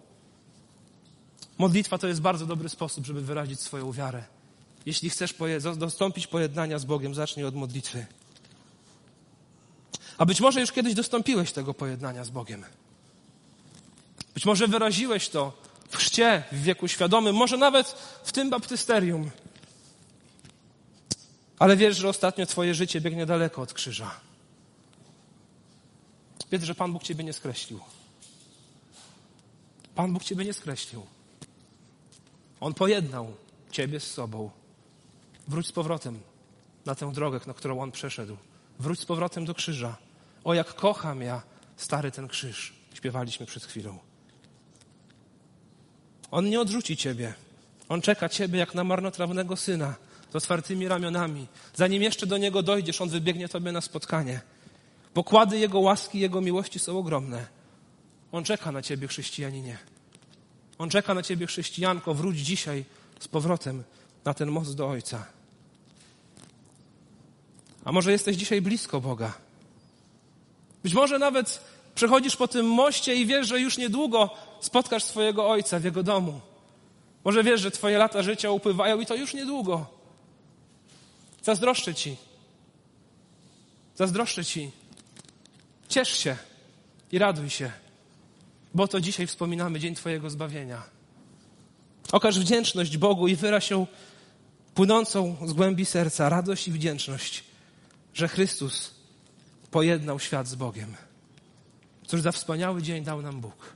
Modlitwa 1.57 1.97
to 1.97 2.07
jest 2.07 2.21
bardzo 2.21 2.45
dobry 2.45 2.69
sposób, 2.69 3.05
żeby 3.05 3.21
wyrazić 3.21 3.59
swoją 3.59 3.91
wiarę. 3.91 4.23
Jeśli 4.85 5.09
chcesz 5.09 5.35
dostąpić 5.77 6.27
pojednania 6.27 6.79
z 6.79 6.85
Bogiem, 6.85 7.15
zacznij 7.15 7.45
od 7.45 7.55
modlitwy. 7.55 8.05
A 10.17 10.25
być 10.25 10.41
może 10.41 10.61
już 10.61 10.71
kiedyś 10.71 10.93
dostąpiłeś 10.93 11.51
tego 11.51 11.73
pojednania 11.73 12.23
z 12.23 12.29
Bogiem. 12.29 12.63
Być 14.33 14.45
może 14.45 14.67
wyraziłeś 14.67 15.29
to 15.29 15.53
w 15.89 15.97
chrzcie, 15.97 16.43
w 16.51 16.61
wieku 16.61 16.87
świadomym, 16.87 17.35
może 17.35 17.57
nawet 17.57 17.87
w 18.23 18.31
tym 18.31 18.49
baptysterium. 18.49 19.31
Ale 21.59 21.77
wiesz, 21.77 21.97
że 21.97 22.09
ostatnio 22.09 22.45
Twoje 22.45 22.73
życie 22.73 23.01
biegnie 23.01 23.25
daleko 23.25 23.61
od 23.61 23.73
krzyża. 23.73 24.11
Wiedz, 26.51 26.63
że 26.63 26.75
Pan 26.75 26.93
Bóg 26.93 27.03
Ciebie 27.03 27.23
nie 27.23 27.33
skreślił. 27.33 27.79
Pan 29.95 30.13
Bóg 30.13 30.23
Ciebie 30.23 30.45
nie 30.45 30.53
skreślił. 30.53 31.05
On 32.59 32.73
pojednał 32.73 33.33
Ciebie 33.71 33.99
z 33.99 34.11
sobą. 34.11 34.49
Wróć 35.47 35.67
z 35.67 35.71
powrotem 35.71 36.19
na 36.85 36.95
tę 36.95 37.11
drogę, 37.11 37.39
na 37.47 37.53
którą 37.53 37.79
On 37.79 37.91
przeszedł. 37.91 38.37
Wróć 38.79 38.99
z 38.99 39.05
powrotem 39.05 39.45
do 39.45 39.53
krzyża. 39.53 39.97
O, 40.43 40.53
jak 40.53 40.73
kocham 40.75 41.21
ja 41.21 41.41
stary 41.77 42.11
ten 42.11 42.27
krzyż. 42.27 42.73
Śpiewaliśmy 42.93 43.45
przed 43.45 43.65
chwilą. 43.65 43.99
On 46.31 46.49
nie 46.49 46.61
odrzuci 46.61 46.97
Ciebie. 46.97 47.33
On 47.89 48.01
czeka 48.01 48.29
Ciebie 48.29 48.59
jak 48.59 48.75
na 48.75 48.83
marnotrawnego 48.83 49.55
syna 49.55 49.95
z 50.31 50.35
otwartymi 50.35 50.87
ramionami. 50.87 51.47
Zanim 51.75 52.03
jeszcze 52.03 52.27
do 52.27 52.37
Niego 52.37 52.63
dojdziesz, 52.63 53.01
On 53.01 53.09
wybiegnie 53.09 53.49
Tobie 53.49 53.71
na 53.71 53.81
spotkanie. 53.81 54.41
Pokłady 55.13 55.57
Jego 55.57 55.79
łaski, 55.79 56.19
Jego 56.19 56.41
miłości 56.41 56.79
są 56.79 56.97
ogromne. 56.97 57.47
On 58.33 58.43
czeka 58.43 58.71
na 58.71 58.81
ciebie, 58.81 59.07
chrześcijaninie. 59.07 59.77
On 60.77 60.89
czeka 60.89 61.13
na 61.13 61.23
ciebie, 61.23 61.47
chrześcijanko. 61.47 62.13
Wróć 62.13 62.37
dzisiaj 62.37 62.85
z 63.19 63.27
powrotem 63.27 63.83
na 64.25 64.33
ten 64.33 64.51
most 64.51 64.75
do 64.75 64.87
Ojca. 64.87 65.25
A 67.85 67.91
może 67.91 68.11
jesteś 68.11 68.37
dzisiaj 68.37 68.61
blisko 68.61 69.01
Boga? 69.01 69.33
Być 70.83 70.93
może 70.93 71.19
nawet 71.19 71.61
przechodzisz 71.95 72.35
po 72.35 72.47
tym 72.47 72.65
moście 72.65 73.15
i 73.15 73.25
wiesz, 73.25 73.47
że 73.47 73.59
już 73.59 73.77
niedługo 73.77 74.29
spotkasz 74.61 75.03
swojego 75.03 75.49
Ojca 75.49 75.79
w 75.79 75.83
Jego 75.83 76.03
domu. 76.03 76.41
Może 77.23 77.43
wiesz, 77.43 77.61
że 77.61 77.71
Twoje 77.71 77.97
lata 77.97 78.23
życia 78.23 78.51
upływają 78.51 78.99
i 78.99 79.05
to 79.05 79.15
już 79.15 79.33
niedługo. 79.33 79.85
Zazdroszczę 81.43 81.95
Ci. 81.95 82.15
Zazdroszczę 83.95 84.45
Ci. 84.45 84.71
Ciesz 85.89 86.17
się 86.17 86.37
i 87.11 87.19
raduj 87.19 87.49
się 87.49 87.82
bo 88.73 88.87
to 88.87 89.01
dzisiaj 89.01 89.27
wspominamy 89.27 89.79
dzień 89.79 89.95
Twojego 89.95 90.29
zbawienia. 90.29 90.83
Okaż 92.11 92.39
wdzięczność 92.39 92.97
Bogu 92.97 93.27
i 93.27 93.35
wyraź 93.35 93.69
ją 93.69 93.87
płynącą 94.75 95.37
z 95.45 95.53
głębi 95.53 95.85
serca 95.85 96.29
radość 96.29 96.67
i 96.67 96.71
wdzięczność, 96.71 97.43
że 98.13 98.27
Chrystus 98.27 98.91
pojednał 99.71 100.19
świat 100.19 100.47
z 100.47 100.55
Bogiem. 100.55 100.95
Cóż 102.07 102.21
za 102.21 102.31
wspaniały 102.31 102.81
dzień 102.81 103.03
dał 103.03 103.21
nam 103.21 103.41
Bóg. 103.41 103.73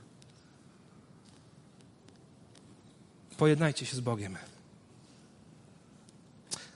Pojednajcie 3.36 3.86
się 3.86 3.96
z 3.96 4.00
Bogiem. 4.00 4.36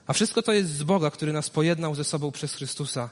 A 0.07 0.13
wszystko 0.13 0.41
to 0.41 0.53
jest 0.53 0.69
z 0.69 0.83
Boga, 0.83 1.11
który 1.11 1.33
nas 1.33 1.49
pojednał 1.49 1.95
ze 1.95 2.03
sobą 2.03 2.31
przez 2.31 2.53
Chrystusa 2.53 3.09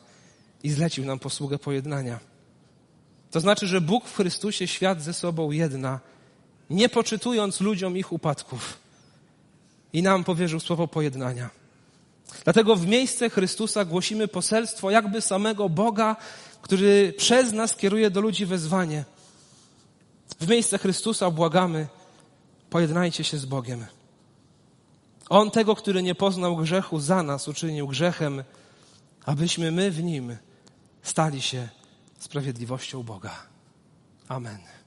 i 0.64 0.70
zlecił 0.70 1.06
nam 1.06 1.20
posługę 1.20 1.60
pojednania. 1.60 2.31
To 3.32 3.40
znaczy, 3.40 3.68
że 3.68 3.82
Bóg 3.82 4.06
w 4.06 4.16
Chrystusie 4.16 4.68
świat 4.68 5.02
ze 5.02 5.14
sobą 5.14 5.52
jedna, 5.52 6.00
nie 6.70 6.90
poczytując 6.90 7.62
ludziom 7.62 7.98
ich 7.98 8.12
upadków. 8.12 8.78
I 9.94 10.04
nam 10.04 10.24
powierzył 10.24 10.60
słowo 10.60 10.88
pojednania. 10.88 11.50
Dlatego 12.44 12.76
w 12.76 12.88
miejsce 12.88 13.30
Chrystusa 13.30 13.86
głosimy 13.86 14.28
poselstwo 14.28 14.92
jakby 14.92 15.22
samego 15.22 15.70
Boga, 15.70 16.16
który 16.62 17.14
przez 17.18 17.54
nas 17.54 17.76
kieruje 17.76 18.10
do 18.10 18.22
ludzi 18.22 18.46
wezwanie. 18.46 19.06
W 20.40 20.48
miejsce 20.48 20.78
Chrystusa 20.78 21.32
błagamy, 21.32 21.88
pojednajcie 22.70 23.24
się 23.24 23.38
z 23.38 23.46
Bogiem. 23.46 23.86
On 25.30 25.52
tego, 25.52 25.76
który 25.76 26.04
nie 26.04 26.16
poznał 26.16 26.58
grzechu, 26.58 27.00
za 27.00 27.24
nas 27.24 27.48
uczynił 27.48 27.88
grzechem, 27.88 28.44
abyśmy 29.26 29.72
my 29.72 29.92
w 29.92 30.04
nim 30.04 30.38
stali 31.04 31.42
się 31.42 31.70
sprawiedliwością 32.24 33.04
Boga. 33.04 33.36
Amen. 34.28 34.81